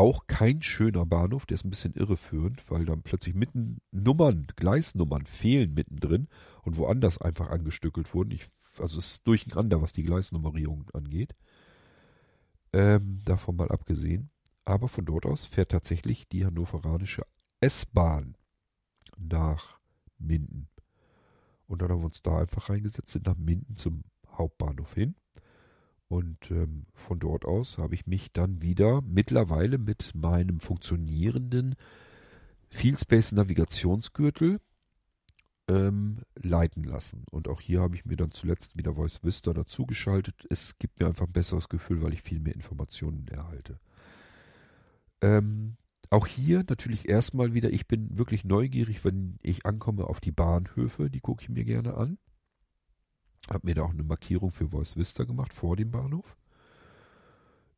[0.00, 5.26] auch kein schöner Bahnhof, der ist ein bisschen irreführend, weil dann plötzlich mitten Nummern, Gleisnummern
[5.26, 6.28] fehlen mittendrin
[6.62, 8.30] und woanders einfach angestückelt wurden.
[8.30, 8.48] Ich,
[8.78, 11.34] also es ist durcheinander, was die Gleisnummerierung angeht.
[12.72, 14.30] Ähm, davon mal abgesehen.
[14.64, 17.26] Aber von dort aus fährt tatsächlich die hannoveranische
[17.60, 18.36] S-Bahn
[19.18, 19.78] nach
[20.18, 20.68] Minden.
[21.66, 25.14] Und dann haben wir uns da einfach reingesetzt, sind nach Minden zum Hauptbahnhof hin.
[26.10, 31.76] Und ähm, von dort aus habe ich mich dann wieder mittlerweile mit meinem funktionierenden
[32.68, 34.60] Field Space Navigationsgürtel
[35.68, 37.22] ähm, leiten lassen.
[37.30, 40.48] Und auch hier habe ich mir dann zuletzt wieder Voice Vista dazugeschaltet.
[40.50, 43.78] Es gibt mir einfach ein besseres Gefühl, weil ich viel mehr Informationen erhalte.
[45.20, 45.76] Ähm,
[46.10, 51.08] auch hier natürlich erstmal wieder, ich bin wirklich neugierig, wenn ich ankomme auf die Bahnhöfe,
[51.08, 52.18] die gucke ich mir gerne an.
[53.48, 56.36] Habe mir da auch eine Markierung für Voice Vista gemacht vor dem Bahnhof.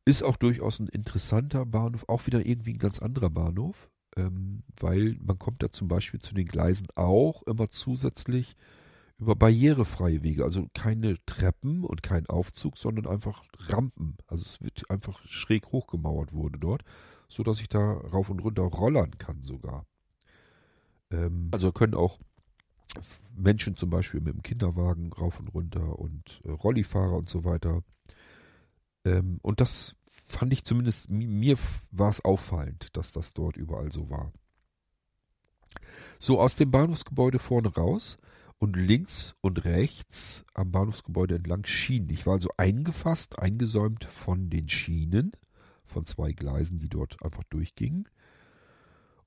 [0.05, 5.17] Ist auch durchaus ein interessanter Bahnhof, auch wieder irgendwie ein ganz anderer Bahnhof, ähm, weil
[5.21, 8.55] man kommt da zum Beispiel zu den Gleisen auch immer zusätzlich
[9.17, 14.17] über barrierefreie Wege, also keine Treppen und kein Aufzug, sondern einfach Rampen.
[14.27, 16.83] Also es wird einfach schräg hochgemauert wurde dort
[17.33, 19.85] so dass ich da rauf und runter rollern kann sogar.
[21.11, 22.19] Ähm, also können auch
[23.35, 27.83] Menschen zum Beispiel mit dem Kinderwagen rauf und runter und äh, Rollifahrer und so weiter.
[29.05, 31.57] Ähm, und das fand ich zumindest, mir
[31.91, 34.31] war es auffallend, dass das dort überall so war.
[36.19, 38.17] So aus dem Bahnhofsgebäude vorne raus
[38.59, 42.09] und links und rechts am Bahnhofsgebäude entlang Schienen.
[42.11, 45.33] Ich war also eingefasst, eingesäumt von den Schienen
[45.85, 48.07] von zwei Gleisen, die dort einfach durchgingen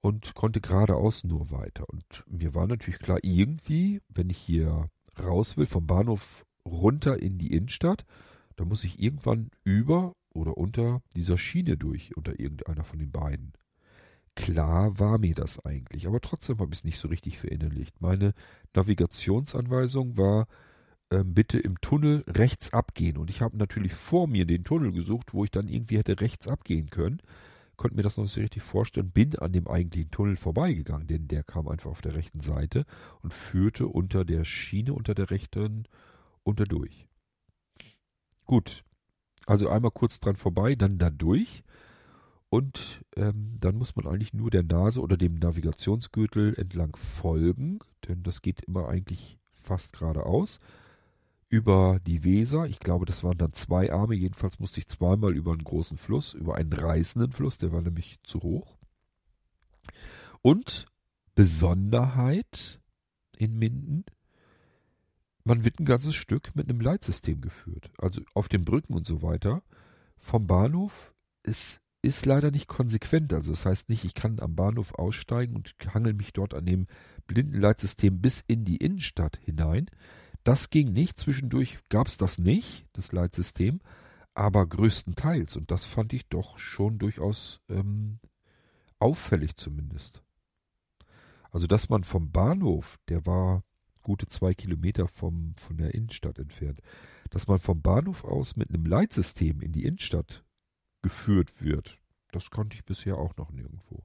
[0.07, 1.85] und konnte geradeaus nur weiter.
[1.89, 4.89] Und mir war natürlich klar, irgendwie, wenn ich hier
[5.21, 8.05] raus will, vom Bahnhof runter in die Innenstadt,
[8.55, 13.53] da muss ich irgendwann über oder unter dieser Schiene durch, unter irgendeiner von den beiden.
[14.37, 18.01] Klar war mir das eigentlich, aber trotzdem habe ich es nicht so richtig verinnerlicht.
[18.01, 18.33] Meine
[18.77, 20.47] Navigationsanweisung war,
[21.11, 23.17] ähm, bitte im Tunnel rechts abgehen.
[23.17, 26.47] Und ich habe natürlich vor mir den Tunnel gesucht, wo ich dann irgendwie hätte rechts
[26.47, 27.21] abgehen können.
[27.77, 31.29] Konnte mir das noch nicht so richtig vorstellen, bin an dem eigentlichen Tunnel vorbeigegangen, denn
[31.29, 32.87] der kam einfach auf der rechten Seite
[33.23, 35.87] und führte unter der Schiene, unter der rechten,
[36.43, 37.07] unter durch.
[38.45, 38.85] Gut,
[39.47, 41.65] also einmal kurz dran vorbei, dann da durch.
[42.49, 48.23] Und ähm, dann muss man eigentlich nur der Nase oder dem Navigationsgürtel entlang folgen, denn
[48.23, 50.61] das geht immer eigentlich fast geradeaus
[51.49, 52.67] über die Weser.
[52.67, 54.15] Ich glaube, das waren dann zwei Arme.
[54.15, 58.19] Jedenfalls musste ich zweimal über einen großen Fluss, über einen reißenden Fluss, der war nämlich
[58.25, 58.77] zu hoch.
[60.43, 60.87] Und
[61.35, 62.81] Besonderheit
[63.37, 64.05] in Minden,
[65.45, 67.91] man wird ein ganzes Stück mit einem Leitsystem geführt.
[67.99, 69.63] Also auf den Brücken und so weiter.
[70.17, 73.33] Vom Bahnhof ist, ist leider nicht konsequent.
[73.33, 76.87] Also das heißt nicht, ich kann am Bahnhof aussteigen und hangel mich dort an dem
[77.29, 79.87] Blindenleitsystem bis in die Innenstadt hinein,
[80.47, 83.81] das ging nicht, zwischendurch gab es das nicht, das Leitsystem,
[84.35, 85.57] aber größtenteils.
[85.57, 88.21] Und das fand ich doch schon durchaus ähm,
[89.01, 90.23] auffällig zumindest.
[91.51, 93.65] Also, dass man vom Bahnhof, der war
[94.03, 96.81] gute zwei Kilometer vom, von der Innenstadt entfernt,
[97.31, 100.45] dass man vom Bahnhof aus mit einem Leitsystem in die Innenstadt
[101.03, 101.99] geführt wird,
[102.31, 104.05] das konnte ich bisher auch noch nirgendwo.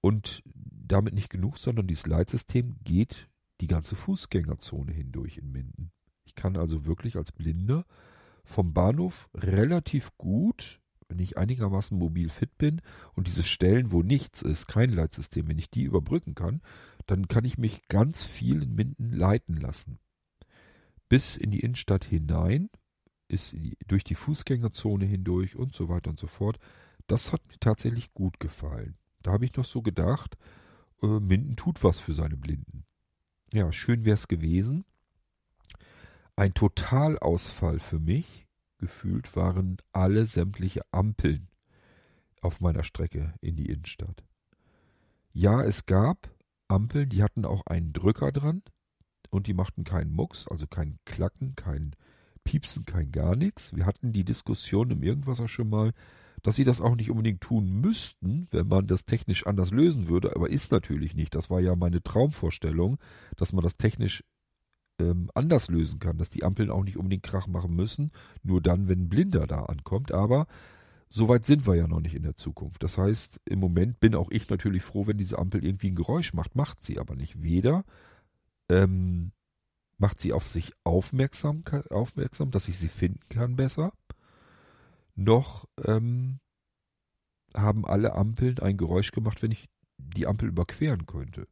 [0.00, 3.28] Und damit nicht genug, sondern dieses Leitsystem geht
[3.60, 5.90] die ganze Fußgängerzone hindurch in Minden.
[6.24, 7.84] Ich kann also wirklich als Blinder
[8.44, 12.80] vom Bahnhof relativ gut, wenn ich einigermaßen mobil fit bin
[13.14, 16.60] und diese Stellen, wo nichts ist, kein Leitsystem, wenn ich die überbrücken kann,
[17.06, 19.98] dann kann ich mich ganz viel in Minden leiten lassen.
[21.08, 22.68] Bis in die Innenstadt hinein,
[23.28, 23.54] ist
[23.86, 26.58] durch die Fußgängerzone hindurch und so weiter und so fort.
[27.06, 28.96] Das hat mir tatsächlich gut gefallen.
[29.22, 30.36] Da habe ich noch so gedacht,
[31.02, 32.84] äh, Minden tut was für seine Blinden.
[33.52, 34.84] Ja, schön wäre es gewesen.
[36.36, 38.46] Ein Totalausfall für mich,
[38.78, 41.48] gefühlt, waren alle sämtliche Ampeln
[42.42, 44.22] auf meiner Strecke in die Innenstadt.
[45.32, 46.30] Ja, es gab
[46.68, 48.62] Ampeln, die hatten auch einen Drücker dran
[49.30, 51.96] und die machten keinen Mucks, also kein Klacken, kein
[52.44, 53.74] Piepsen, kein gar nichts.
[53.74, 55.92] Wir hatten die Diskussion im Irgendwasser schon mal,
[56.42, 60.34] dass sie das auch nicht unbedingt tun müssten, wenn man das technisch anders lösen würde,
[60.34, 61.34] aber ist natürlich nicht.
[61.34, 62.98] Das war ja meine Traumvorstellung,
[63.36, 64.24] dass man das technisch
[65.00, 68.10] ähm, anders lösen kann, dass die Ampeln auch nicht unbedingt Krach machen müssen,
[68.42, 70.12] nur dann, wenn ein Blinder da ankommt.
[70.12, 70.46] Aber
[71.08, 72.82] so weit sind wir ja noch nicht in der Zukunft.
[72.82, 76.34] Das heißt, im Moment bin auch ich natürlich froh, wenn diese Ampel irgendwie ein Geräusch
[76.34, 77.42] macht, macht sie aber nicht.
[77.42, 77.84] Weder
[78.68, 79.32] ähm,
[79.96, 83.92] macht sie auf sich aufmerksam, aufmerksam, dass ich sie finden kann besser,
[85.18, 86.38] noch ähm,
[87.54, 91.48] haben alle Ampeln ein Geräusch gemacht, wenn ich die Ampel überqueren könnte.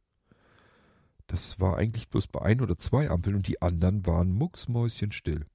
[1.27, 5.45] Das war eigentlich bloß bei ein oder zwei Ampeln und die anderen waren mucksmäuschenstill.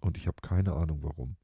[0.00, 1.36] Und ich habe keine Ahnung warum.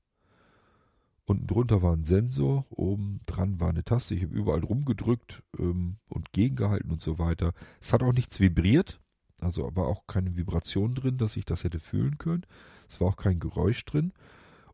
[1.24, 4.14] Unten drunter war ein Sensor, oben dran war eine Taste.
[4.14, 7.52] Ich habe überall rumgedrückt ähm, und gegengehalten und so weiter.
[7.80, 9.00] Es hat auch nichts vibriert,
[9.40, 12.46] also war auch keine Vibration drin, dass ich das hätte fühlen können.
[12.88, 14.12] Es war auch kein Geräusch drin.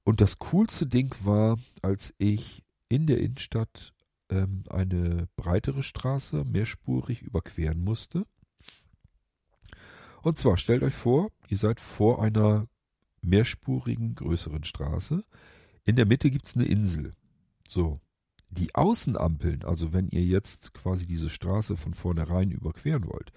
[0.07, 3.93] Und das coolste Ding war, als ich in der Innenstadt
[4.31, 8.25] ähm, eine breitere Straße mehrspurig überqueren musste.
[10.23, 12.69] Und zwar stellt euch vor, ihr seid vor einer
[13.21, 15.25] mehrspurigen größeren Straße.
[15.85, 17.17] In der Mitte gibt's eine Insel.
[17.69, 18.01] So.
[18.49, 23.33] Die Außenampeln, also wenn ihr jetzt quasi diese Straße von vornherein überqueren wollt,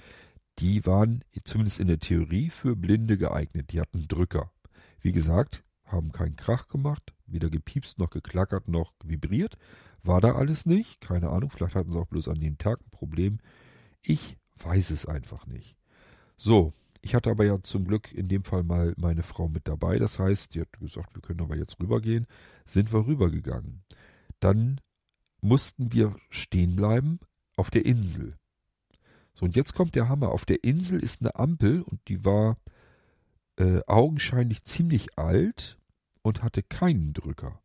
[0.60, 3.74] die waren zumindest in der Theorie für Blinde geeignet.
[3.74, 4.52] Die hatten Drücker.
[5.02, 9.58] Wie gesagt, haben keinen Krach gemacht, weder gepiepst noch geklackert noch vibriert.
[10.04, 11.02] War da alles nicht?
[11.02, 13.40] Keine Ahnung, vielleicht hatten sie auch bloß an dem Tag ein Problem.
[14.02, 15.76] Ich weiß es einfach nicht.
[16.38, 20.00] So, ich hatte aber ja zum Glück in dem Fall mal meine Frau mit dabei.
[20.00, 22.28] Das heißt, die hat gesagt, wir können aber jetzt rübergehen.
[22.66, 23.84] Sind wir rübergegangen.
[24.40, 24.80] Dann
[25.42, 27.20] mussten wir stehen bleiben
[27.56, 28.38] auf der Insel.
[29.34, 30.30] So, und jetzt kommt der Hammer.
[30.30, 32.58] Auf der Insel ist eine Ampel und die war
[33.58, 35.79] äh, augenscheinlich ziemlich alt
[36.30, 37.60] und hatte keinen Drücker.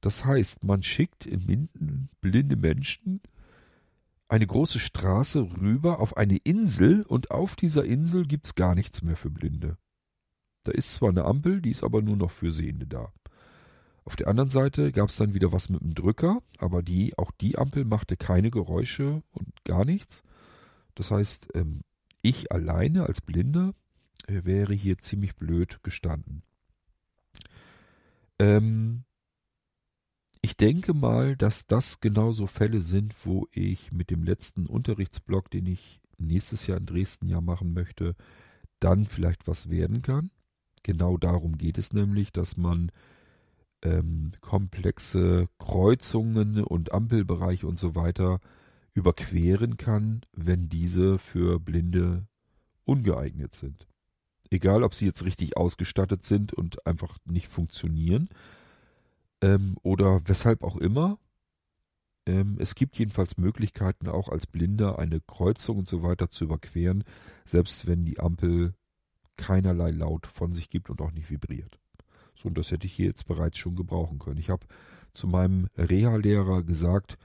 [0.00, 3.20] Das heißt, man schickt in Minden blinde Menschen
[4.28, 9.16] eine große Straße rüber auf eine Insel und auf dieser Insel gibt's gar nichts mehr
[9.16, 9.78] für Blinde.
[10.64, 13.12] Da ist zwar eine Ampel, die ist aber nur noch für Sehende da.
[14.04, 17.58] Auf der anderen Seite gab's dann wieder was mit dem Drücker, aber die, auch die
[17.58, 20.22] Ampel machte keine Geräusche und gar nichts.
[20.94, 21.82] Das heißt, ähm,
[22.22, 23.72] ich alleine als Blinder
[24.26, 26.42] äh, wäre hier ziemlich blöd gestanden.
[28.38, 29.04] Ähm,
[30.40, 35.66] ich denke mal, dass das genauso Fälle sind, wo ich mit dem letzten Unterrichtsblock, den
[35.66, 38.14] ich nächstes Jahr in Dresden ja machen möchte,
[38.80, 40.30] dann vielleicht was werden kann.
[40.84, 42.92] Genau darum geht es nämlich, dass man
[43.82, 48.40] ähm, komplexe Kreuzungen und Ampelbereiche und so weiter
[48.94, 52.26] überqueren kann, wenn diese für Blinde
[52.84, 53.87] ungeeignet sind.
[54.50, 58.28] Egal, ob sie jetzt richtig ausgestattet sind und einfach nicht funktionieren
[59.42, 61.18] ähm, oder weshalb auch immer.
[62.26, 67.04] Ähm, es gibt jedenfalls Möglichkeiten, auch als Blinder eine Kreuzung und so weiter zu überqueren,
[67.44, 68.74] selbst wenn die Ampel
[69.36, 71.78] keinerlei Laut von sich gibt und auch nicht vibriert.
[72.34, 74.38] So, und das hätte ich hier jetzt bereits schon gebrauchen können.
[74.38, 74.66] Ich habe
[75.14, 77.18] zu meinem Reha-Lehrer gesagt,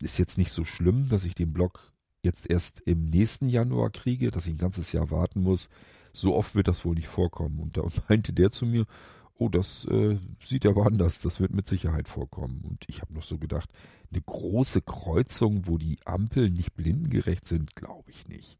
[0.00, 1.92] ist jetzt nicht so schlimm, dass ich den Block
[2.22, 5.68] jetzt erst im nächsten Januar kriege, dass ich ein ganzes Jahr warten muss.
[6.12, 7.60] So oft wird das wohl nicht vorkommen.
[7.60, 8.86] Und da meinte der zu mir,
[9.34, 12.62] oh, das äh, sieht aber anders, das wird mit Sicherheit vorkommen.
[12.64, 13.70] Und ich habe noch so gedacht,
[14.10, 18.58] eine große Kreuzung, wo die Ampeln nicht blindengerecht sind, glaube ich nicht.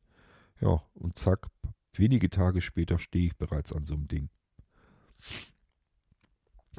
[0.60, 1.48] Ja, und zack,
[1.94, 4.28] wenige Tage später stehe ich bereits an so einem Ding.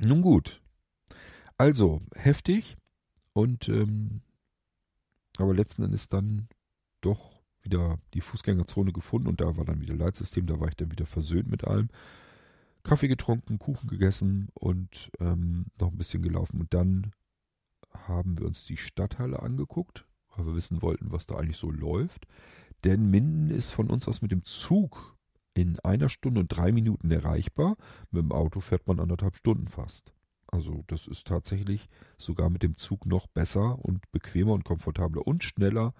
[0.02, 0.62] Nun gut.
[1.58, 2.78] Also, heftig
[3.34, 4.22] und ähm,
[5.38, 6.48] aber letzten Endes dann
[7.02, 7.33] doch
[7.64, 11.06] wieder die Fußgängerzone gefunden und da war dann wieder Leitsystem, da war ich dann wieder
[11.06, 11.90] versöhnt mit allem.
[12.84, 16.60] Kaffee getrunken, Kuchen gegessen und ähm, noch ein bisschen gelaufen.
[16.60, 17.12] Und dann
[18.08, 20.06] haben wir uns die Stadthalle angeguckt,
[20.36, 22.28] weil wir wissen wollten, was da eigentlich so läuft.
[22.84, 25.16] Denn Minden ist von uns aus mit dem Zug
[25.54, 27.78] in einer Stunde und drei Minuten erreichbar.
[28.12, 30.14] Mit dem Auto fährt man anderthalb Stunden fast.
[30.48, 35.44] Also das ist tatsächlich sogar mit dem Zug noch besser und bequemer und komfortabler und
[35.44, 35.94] schneller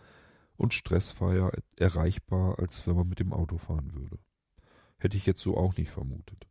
[0.58, 4.20] und stressfreier erreichbar, als wenn man mit dem Auto fahren würde.
[4.98, 6.48] Hätte ich jetzt so auch nicht vermutet.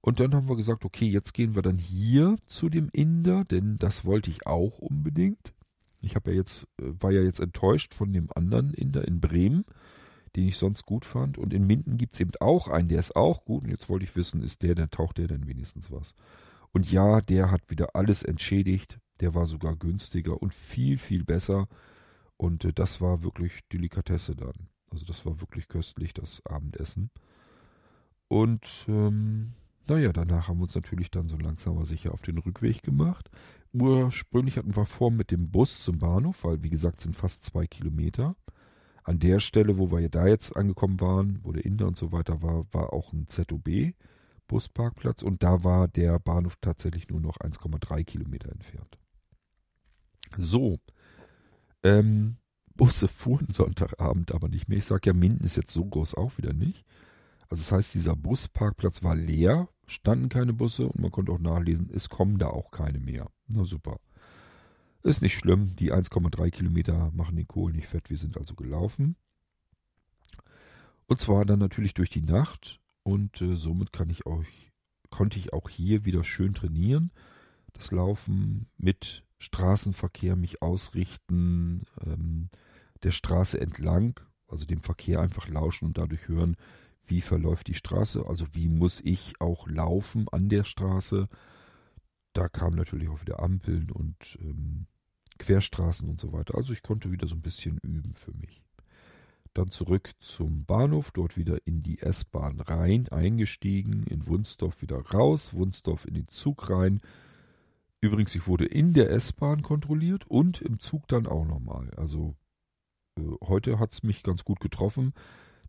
[0.00, 3.76] Und dann haben wir gesagt, okay, jetzt gehen wir dann hier zu dem Inder, denn
[3.78, 5.52] das wollte ich auch unbedingt.
[6.00, 9.64] Ich habe ja jetzt, äh, war ja jetzt enttäuscht von dem anderen Inder in Bremen,
[10.36, 11.38] den ich sonst gut fand.
[11.38, 13.64] Und in Minden gibt es eben auch einen, der ist auch gut.
[13.64, 16.14] Und jetzt wollte ich wissen, ist der, der taucht der denn wenigstens was?
[16.72, 19.00] Und ja, der hat wieder alles entschädigt.
[19.18, 21.66] Der war sogar günstiger und viel, viel besser.
[22.36, 24.68] Und äh, das war wirklich Delikatesse dann.
[24.90, 27.10] Also das war wirklich köstlich, das Abendessen.
[28.28, 29.52] Und ähm,
[29.88, 33.30] naja, danach haben wir uns natürlich dann so langsam aber sicher auf den Rückweg gemacht.
[33.72, 37.66] Ursprünglich hatten wir vor mit dem Bus zum Bahnhof, weil wie gesagt sind fast zwei
[37.66, 38.36] Kilometer.
[39.04, 42.10] An der Stelle, wo wir ja da jetzt angekommen waren, wo der Inder und so
[42.10, 43.94] weiter war, war auch ein ZOB
[44.48, 48.98] Busparkplatz und da war der Bahnhof tatsächlich nur noch 1,3 Kilometer entfernt.
[50.38, 50.78] So,
[51.86, 52.36] ähm,
[52.74, 54.78] Busse fuhren Sonntagabend aber nicht mehr.
[54.78, 56.84] Ich sage ja, Minden ist jetzt so groß auch wieder nicht.
[57.48, 61.90] Also das heißt, dieser Busparkplatz war leer, standen keine Busse und man konnte auch nachlesen,
[61.94, 63.30] es kommen da auch keine mehr.
[63.46, 64.00] Na super.
[65.02, 69.14] Ist nicht schlimm, die 1,3 Kilometer machen den Kohl nicht fett, wir sind also gelaufen.
[71.06, 74.72] Und zwar dann natürlich durch die Nacht und äh, somit kann ich euch,
[75.10, 77.12] konnte ich auch hier wieder schön trainieren.
[77.72, 82.48] Das Laufen mit Straßenverkehr mich ausrichten, ähm,
[83.02, 84.18] der Straße entlang,
[84.48, 86.56] also dem Verkehr einfach lauschen und dadurch hören,
[87.06, 91.28] wie verläuft die Straße, also wie muss ich auch laufen an der Straße.
[92.32, 94.86] Da kamen natürlich auch wieder Ampeln und ähm,
[95.38, 96.56] Querstraßen und so weiter.
[96.56, 98.62] Also ich konnte wieder so ein bisschen üben für mich.
[99.54, 105.54] Dann zurück zum Bahnhof, dort wieder in die S-Bahn rein, eingestiegen, in Wunsdorf wieder raus,
[105.54, 107.00] Wunsdorf in den Zug rein.
[108.00, 111.90] Übrigens, ich wurde in der S-Bahn kontrolliert und im Zug dann auch nochmal.
[111.96, 112.36] Also
[113.18, 115.14] äh, heute hat es mich ganz gut getroffen.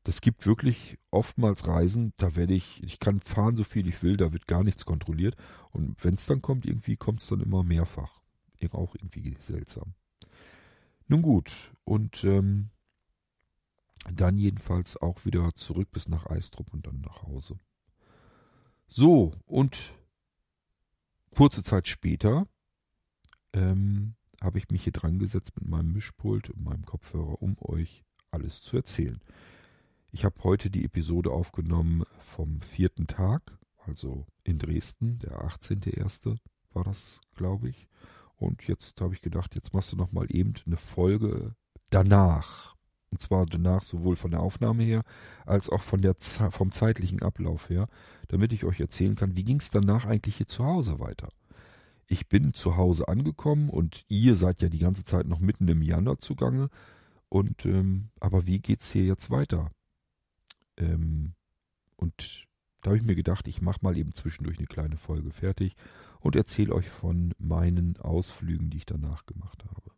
[0.03, 4.15] Das gibt wirklich oftmals Reisen, da werde ich, ich kann fahren so viel ich will,
[4.15, 5.35] da wird gar nichts kontrolliert.
[5.71, 8.21] Und wenn es dann kommt, irgendwie kommt es dann immer mehrfach.
[8.71, 9.93] Auch irgendwie seltsam.
[11.07, 11.51] Nun gut,
[11.83, 12.69] und ähm,
[14.13, 17.59] dann jedenfalls auch wieder zurück bis nach Eistrup und dann nach Hause.
[18.87, 19.77] So, und
[21.37, 22.47] kurze Zeit später
[23.53, 28.03] ähm, habe ich mich hier dran gesetzt mit meinem Mischpult und meinem Kopfhörer, um euch
[28.31, 29.21] alles zu erzählen.
[30.11, 36.39] Ich habe heute die Episode aufgenommen vom vierten Tag, also in Dresden, der 18.01.
[36.73, 37.87] war das, glaube ich.
[38.37, 41.53] Und jetzt habe ich gedacht, jetzt machst du noch mal eben eine Folge
[41.91, 42.75] danach.
[43.17, 45.01] Und zwar danach sowohl von der Aufnahme her
[45.43, 47.87] als auch von der vom zeitlichen Ablauf her,
[48.27, 51.29] damit ich euch erzählen kann, wie ging es danach eigentlich hier zu Hause weiter.
[52.05, 55.81] Ich bin zu Hause angekommen und ihr seid ja die ganze Zeit noch mitten im
[55.81, 56.69] Januar zugange.
[57.27, 59.71] Und ähm, aber wie geht's hier jetzt weiter?
[60.77, 61.33] Ähm,
[61.95, 62.45] und
[62.83, 65.75] da habe ich mir gedacht, ich mache mal eben zwischendurch eine kleine Folge fertig
[66.19, 69.96] und erzähle euch von meinen Ausflügen, die ich danach gemacht habe.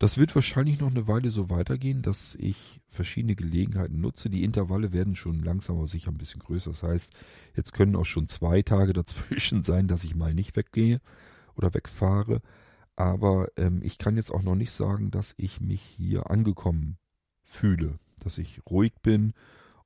[0.00, 4.30] Das wird wahrscheinlich noch eine Weile so weitergehen, dass ich verschiedene Gelegenheiten nutze.
[4.30, 6.70] Die Intervalle werden schon langsam aber sicher ein bisschen größer.
[6.70, 7.12] Das heißt,
[7.54, 11.00] jetzt können auch schon zwei Tage dazwischen sein, dass ich mal nicht weggehe
[11.54, 12.42] oder wegfahre.
[12.96, 16.98] Aber ähm, ich kann jetzt auch noch nicht sagen, dass ich mich hier angekommen
[17.44, 19.32] fühle dass ich ruhig bin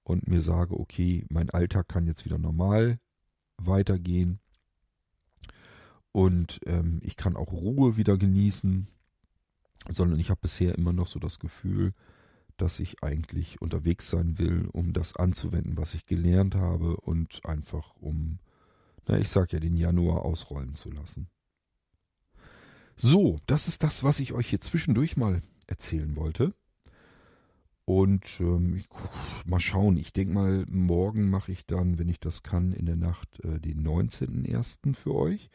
[0.02, 2.98] und mir sage, okay, mein Alltag kann jetzt wieder normal
[3.56, 4.40] weitergehen
[6.12, 8.88] und ähm, ich kann auch Ruhe wieder genießen,
[9.90, 11.92] sondern ich habe bisher immer noch so das Gefühl,
[12.56, 17.94] dass ich eigentlich unterwegs sein will, um das anzuwenden, was ich gelernt habe und einfach
[17.96, 18.38] um,
[19.06, 21.28] na, ich sag ja, den Januar ausrollen zu lassen.
[22.96, 26.54] So, das ist das, was ich euch hier zwischendurch mal erzählen wollte.
[27.84, 28.86] Und ähm, ich,
[29.44, 32.96] mal schauen, ich denke mal, morgen mache ich dann, wenn ich das kann, in der
[32.96, 34.94] Nacht äh, den 19.01.
[34.94, 35.50] für euch.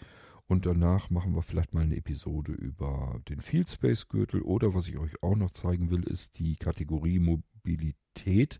[0.49, 4.41] Und danach machen wir vielleicht mal eine Episode über den Field Space Gürtel.
[4.41, 8.59] Oder was ich euch auch noch zeigen will, ist die Kategorie Mobilität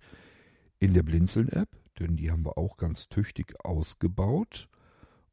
[0.78, 1.68] in der Blinzeln-App.
[1.98, 4.70] Denn die haben wir auch ganz tüchtig ausgebaut.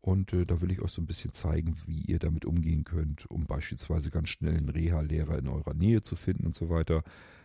[0.00, 3.30] Und äh, da will ich euch so ein bisschen zeigen, wie ihr damit umgehen könnt,
[3.30, 7.02] um beispielsweise ganz schnell einen Reha-Lehrer in eurer Nähe zu finden und so weiter.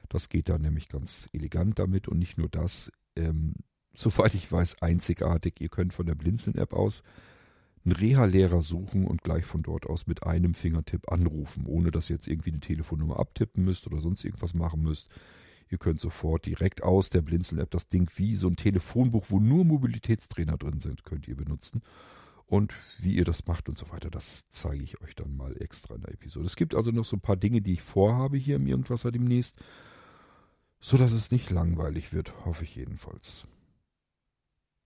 [0.07, 3.55] Das geht da nämlich ganz elegant damit und nicht nur das, ähm,
[3.93, 5.59] soweit ich weiß, einzigartig.
[5.59, 7.03] Ihr könnt von der Blinzeln-App aus
[7.83, 12.15] einen Reha-Lehrer suchen und gleich von dort aus mit einem Fingertipp anrufen, ohne dass ihr
[12.15, 15.09] jetzt irgendwie eine Telefonnummer abtippen müsst oder sonst irgendwas machen müsst.
[15.69, 19.63] Ihr könnt sofort direkt aus der Blinzeln-App das Ding wie so ein Telefonbuch, wo nur
[19.63, 21.81] Mobilitätstrainer drin sind, könnt ihr benutzen.
[22.45, 25.95] Und wie ihr das macht und so weiter, das zeige ich euch dann mal extra
[25.95, 26.45] in der Episode.
[26.45, 29.57] Es gibt also noch so ein paar Dinge, die ich vorhabe hier im Irgendwasser demnächst,
[30.81, 33.47] so dass es nicht langweilig wird, hoffe ich jedenfalls.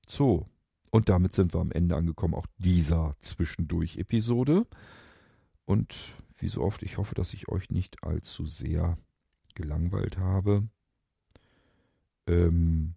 [0.07, 0.47] So,
[0.95, 4.65] und damit sind wir am Ende angekommen, auch dieser Zwischendurch-Episode.
[5.65, 5.93] Und
[6.37, 8.97] wie so oft, ich hoffe, dass ich euch nicht allzu sehr
[9.55, 10.69] gelangweilt habe.
[12.27, 12.93] Ähm,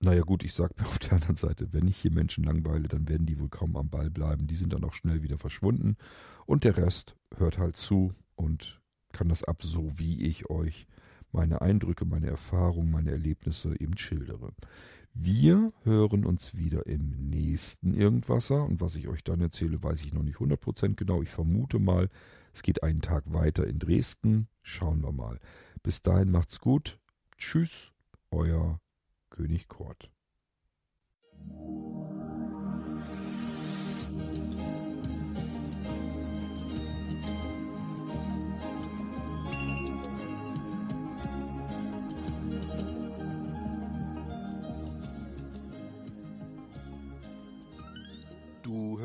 [0.00, 3.06] naja gut, ich sage mir auf der anderen Seite, wenn ich hier Menschen langweile, dann
[3.06, 4.46] werden die wohl kaum am Ball bleiben.
[4.46, 5.98] Die sind dann auch schnell wieder verschwunden.
[6.46, 8.80] Und der Rest hört halt zu und
[9.12, 10.86] kann das ab, so wie ich euch
[11.32, 14.54] meine Eindrücke, meine Erfahrungen, meine Erlebnisse eben schildere.
[15.16, 18.64] Wir hören uns wieder im nächsten Irgendwasser.
[18.64, 21.22] Und was ich euch dann erzähle, weiß ich noch nicht 100% genau.
[21.22, 22.10] Ich vermute mal,
[22.52, 24.48] es geht einen Tag weiter in Dresden.
[24.60, 25.38] Schauen wir mal.
[25.82, 26.98] Bis dahin macht's gut.
[27.38, 27.92] Tschüss,
[28.30, 28.80] euer
[29.30, 30.10] König Kort.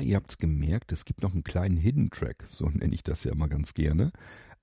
[0.00, 3.32] Ihr habt's gemerkt, es gibt noch einen kleinen Hidden Track, so nenne ich das ja
[3.32, 4.12] immer ganz gerne.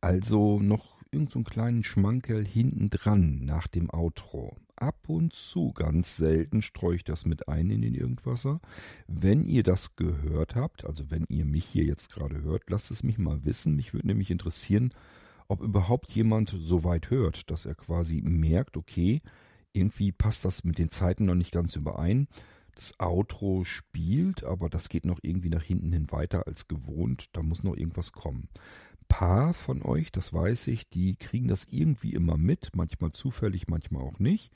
[0.02, 4.58] Also noch irgendeinen so kleinen Schmankerl hinten dran nach dem Outro.
[4.78, 8.62] Ab und zu, ganz selten, streue ich das mit ein in den Irgendwasser.
[9.08, 13.04] Wenn ihr das gehört habt, also wenn ihr mich hier jetzt gerade hört, lasst es
[13.04, 13.76] mich mal wissen.
[13.76, 14.94] Mich würde nämlich interessieren,
[15.48, 19.20] ob überhaupt jemand so weit hört, dass er quasi merkt, okay,
[19.74, 22.28] irgendwie passt das mit den Zeiten noch nicht ganz überein
[22.76, 27.30] das Outro spielt, aber das geht noch irgendwie nach hinten hin weiter als gewohnt.
[27.34, 28.50] Da muss noch irgendwas kommen.
[29.02, 33.68] Ein paar von euch, das weiß ich, die kriegen das irgendwie immer mit, manchmal zufällig,
[33.68, 34.52] manchmal auch nicht.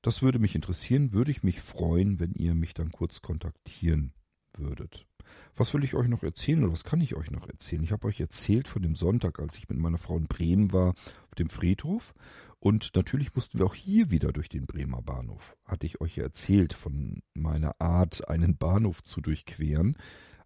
[0.00, 4.12] Das würde mich interessieren, würde ich mich freuen, wenn ihr mich dann kurz kontaktieren
[4.56, 5.06] würdet.
[5.54, 7.82] Was will ich euch noch erzählen oder was kann ich euch noch erzählen?
[7.82, 10.90] Ich habe euch erzählt von dem Sonntag, als ich mit meiner Frau in Bremen war,
[10.90, 12.14] auf dem Friedhof.
[12.62, 15.56] Und natürlich mussten wir auch hier wieder durch den Bremer Bahnhof.
[15.64, 19.96] Hatte ich euch ja erzählt von meiner Art, einen Bahnhof zu durchqueren,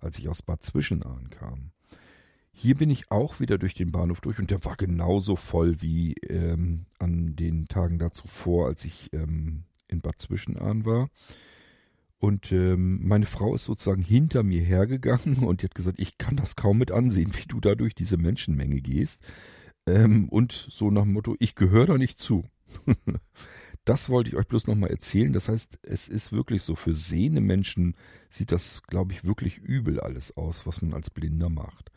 [0.00, 1.72] als ich aus Bad Zwischenahn kam.
[2.52, 6.14] Hier bin ich auch wieder durch den Bahnhof durch und der war genauso voll wie
[6.26, 11.10] ähm, an den Tagen da zuvor, als ich ähm, in Bad Zwischenahn war.
[12.16, 16.36] Und ähm, meine Frau ist sozusagen hinter mir hergegangen und die hat gesagt, ich kann
[16.36, 19.22] das kaum mit ansehen, wie du da durch diese Menschenmenge gehst.
[19.86, 22.44] Ähm, und so nach dem Motto, ich gehöre da nicht zu.
[23.84, 25.32] das wollte ich euch bloß nochmal erzählen.
[25.32, 27.94] Das heißt, es ist wirklich so, für sehende Menschen
[28.28, 31.92] sieht das, glaube ich, wirklich übel alles aus, was man als Blinder macht.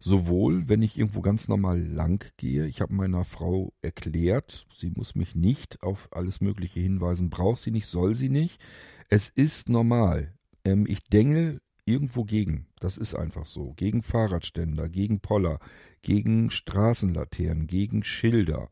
[0.00, 2.66] Sowohl, wenn ich irgendwo ganz normal lang gehe.
[2.66, 7.30] Ich habe meiner Frau erklärt, sie muss mich nicht auf alles Mögliche hinweisen.
[7.30, 8.60] Braucht sie nicht, soll sie nicht.
[9.08, 10.34] Es ist normal.
[10.64, 12.66] Ähm, ich denke irgendwo gegen.
[12.78, 13.72] Das ist einfach so.
[13.76, 15.58] Gegen Fahrradständer, gegen Poller,
[16.02, 18.68] gegen Straßenlaternen, gegen Schilder.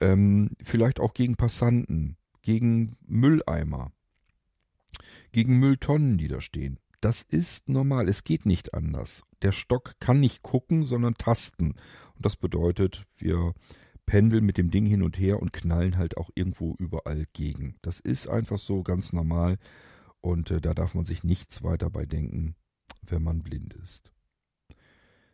[0.00, 3.92] Ähm, vielleicht auch gegen Passanten, gegen Mülleimer,
[5.30, 6.78] gegen Mülltonnen, die da stehen.
[7.00, 8.08] Das ist normal.
[8.08, 9.22] Es geht nicht anders.
[9.42, 11.74] Der Stock kann nicht gucken, sondern tasten.
[12.14, 13.54] Und das bedeutet, wir
[14.06, 17.76] pendeln mit dem Ding hin und her und knallen halt auch irgendwo überall gegen.
[17.82, 19.58] Das ist einfach so ganz normal.
[20.22, 22.54] Und äh, da darf man sich nichts weiter bei denken,
[23.02, 24.12] wenn man blind ist.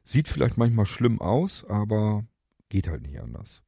[0.02, 2.26] Sieht vielleicht manchmal schlimm aus, aber
[2.70, 3.62] geht halt nicht anders.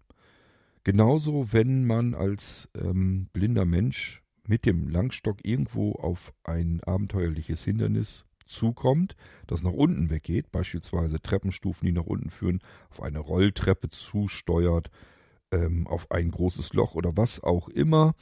[0.82, 8.24] Genauso, wenn man als ähm, blinder Mensch mit dem Langstock irgendwo auf ein abenteuerliches Hindernis
[8.46, 9.14] zukommt,
[9.46, 14.90] das nach unten weggeht, beispielsweise Treppenstufen, die nach unten führen, auf eine Rolltreppe zusteuert,
[15.52, 18.14] ähm, auf ein großes Loch oder was auch immer.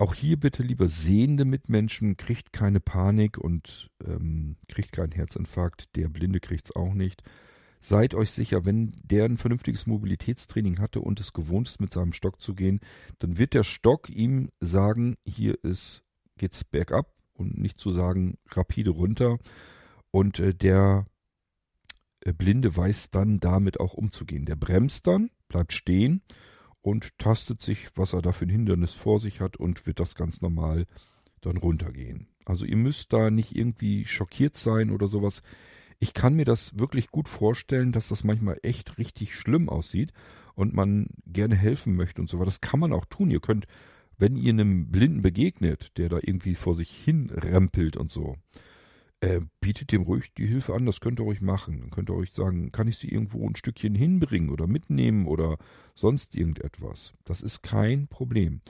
[0.00, 5.94] Auch hier bitte, liebe sehende Mitmenschen, kriegt keine Panik und ähm, kriegt keinen Herzinfarkt.
[5.94, 7.22] Der Blinde kriegt es auch nicht.
[7.82, 12.14] Seid euch sicher, wenn der ein vernünftiges Mobilitätstraining hatte und es gewohnt ist, mit seinem
[12.14, 12.80] Stock zu gehen,
[13.18, 16.02] dann wird der Stock ihm sagen, hier ist,
[16.38, 19.36] geht's bergab und nicht zu sagen, rapide runter.
[20.10, 21.04] Und äh, der
[22.20, 24.46] äh, Blinde weiß dann damit auch umzugehen.
[24.46, 26.22] Der bremst dann, bleibt stehen
[26.82, 30.14] und tastet sich, was er da für ein Hindernis vor sich hat und wird das
[30.14, 30.86] ganz normal
[31.40, 32.28] dann runtergehen.
[32.44, 35.42] Also ihr müsst da nicht irgendwie schockiert sein oder sowas.
[35.98, 40.12] Ich kann mir das wirklich gut vorstellen, dass das manchmal echt richtig schlimm aussieht
[40.54, 42.46] und man gerne helfen möchte und so weiter.
[42.46, 43.30] Das kann man auch tun.
[43.30, 43.66] Ihr könnt,
[44.18, 48.36] wenn ihr einem Blinden begegnet, der da irgendwie vor sich hin rempelt und so,
[49.20, 51.80] äh, bietet dem ruhig die Hilfe an, das könnt ihr ruhig machen.
[51.80, 55.58] Dann könnt ihr euch sagen, kann ich sie irgendwo ein Stückchen hinbringen oder mitnehmen oder
[55.94, 57.14] sonst irgendetwas.
[57.24, 58.60] Das ist kein Problem.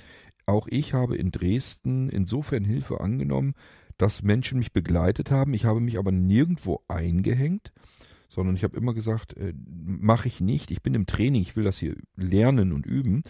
[0.46, 3.54] auch ich habe in Dresden insofern Hilfe angenommen,
[3.98, 5.54] dass Menschen mich begleitet haben.
[5.54, 7.72] Ich habe mich aber nirgendwo eingehängt,
[8.28, 10.70] sondern ich habe immer gesagt, äh, mache ich nicht.
[10.72, 13.22] Ich bin im Training, ich will das hier lernen und üben.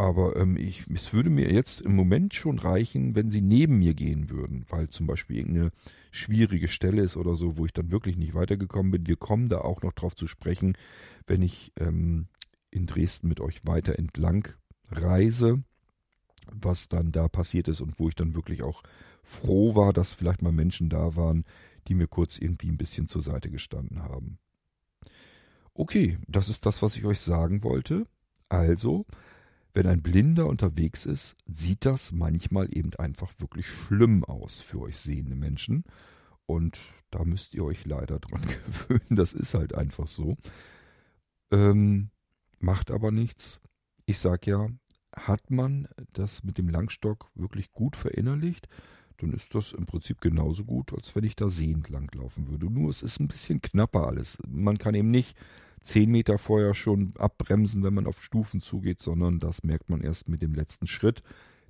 [0.00, 3.94] Aber ähm, ich, es würde mir jetzt im Moment schon reichen, wenn sie neben mir
[3.94, 5.72] gehen würden, weil zum Beispiel irgendeine
[6.12, 9.08] schwierige Stelle ist oder so, wo ich dann wirklich nicht weitergekommen bin.
[9.08, 10.78] Wir kommen da auch noch drauf zu sprechen,
[11.26, 12.28] wenn ich ähm,
[12.70, 14.48] in Dresden mit euch weiter entlang
[14.88, 15.64] reise,
[16.46, 18.84] was dann da passiert ist und wo ich dann wirklich auch
[19.24, 21.44] froh war, dass vielleicht mal Menschen da waren,
[21.88, 24.38] die mir kurz irgendwie ein bisschen zur Seite gestanden haben.
[25.74, 28.04] Okay, das ist das, was ich euch sagen wollte.
[28.48, 29.04] Also,
[29.78, 34.96] wenn ein Blinder unterwegs ist, sieht das manchmal eben einfach wirklich schlimm aus für euch
[34.96, 35.84] sehende Menschen.
[36.46, 36.80] Und
[37.12, 39.06] da müsst ihr euch leider dran gewöhnen.
[39.10, 40.36] Das ist halt einfach so.
[41.52, 42.10] Ähm,
[42.58, 43.60] macht aber nichts.
[44.04, 44.66] Ich sag ja,
[45.14, 48.66] hat man das mit dem Langstock wirklich gut verinnerlicht,
[49.18, 52.66] dann ist das im Prinzip genauso gut, als wenn ich da sehend langlaufen würde.
[52.66, 54.38] Nur es ist ein bisschen knapper alles.
[54.48, 55.38] Man kann eben nicht
[55.82, 60.28] zehn Meter vorher schon abbremsen, wenn man auf Stufen zugeht, sondern das merkt man erst
[60.28, 61.22] mit dem letzten Schritt,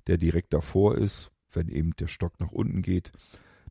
[0.07, 3.11] der direkt davor ist, wenn eben der Stock nach unten geht.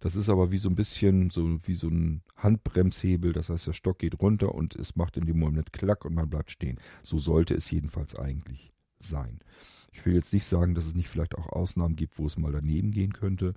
[0.00, 3.72] Das ist aber wie so ein bisschen so wie so ein Handbremshebel, das heißt, der
[3.72, 6.78] Stock geht runter und es macht in dem Moment Klack und man bleibt stehen.
[7.02, 9.40] So sollte es jedenfalls eigentlich sein.
[9.92, 12.52] Ich will jetzt nicht sagen, dass es nicht vielleicht auch Ausnahmen gibt, wo es mal
[12.52, 13.54] daneben gehen könnte,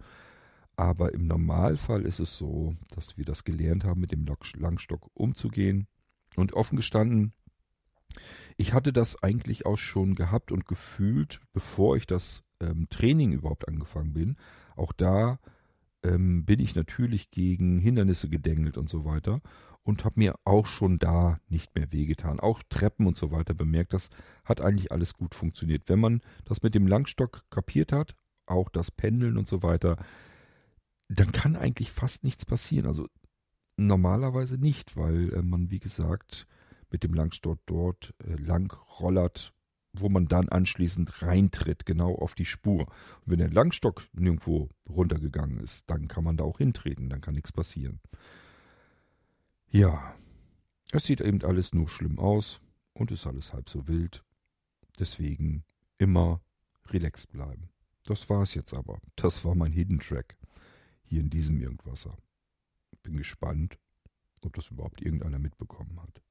[0.75, 4.25] aber im Normalfall ist es so, dass wir das gelernt haben, mit dem
[4.57, 5.87] Langstock umzugehen.
[6.35, 7.33] Und offen gestanden,
[8.57, 13.67] ich hatte das eigentlich auch schon gehabt und gefühlt, bevor ich das ähm, Training überhaupt
[13.67, 14.37] angefangen bin.
[14.75, 15.39] Auch da
[16.03, 19.41] ähm, bin ich natürlich gegen Hindernisse gedengelt und so weiter
[19.83, 22.39] und habe mir auch schon da nicht mehr wehgetan.
[22.39, 24.09] Auch Treppen und so weiter bemerkt, das
[24.45, 25.83] hat eigentlich alles gut funktioniert.
[25.87, 28.15] Wenn man das mit dem Langstock kapiert hat,
[28.45, 29.97] auch das Pendeln und so weiter,
[31.07, 32.85] dann kann eigentlich fast nichts passieren.
[32.85, 33.07] Also
[33.87, 36.47] normalerweise nicht, weil äh, man, wie gesagt,
[36.91, 39.53] mit dem Langstock dort äh, lang rollert,
[39.93, 42.81] wo man dann anschließend reintritt, genau auf die Spur.
[42.81, 47.33] Und wenn der Langstock nirgendwo runtergegangen ist, dann kann man da auch hintreten, dann kann
[47.33, 47.99] nichts passieren.
[49.69, 50.15] Ja,
[50.91, 52.61] es sieht eben alles nur schlimm aus
[52.93, 54.23] und ist alles halb so wild.
[54.99, 55.63] Deswegen
[55.97, 56.41] immer
[56.87, 57.69] relaxed bleiben.
[58.05, 58.99] Das war's jetzt aber.
[59.15, 60.35] Das war mein Hidden Track
[61.03, 62.17] hier in diesem Irgendwasser.
[63.03, 63.77] Bin gespannt,
[64.41, 66.21] ob das überhaupt irgendeiner mitbekommen hat.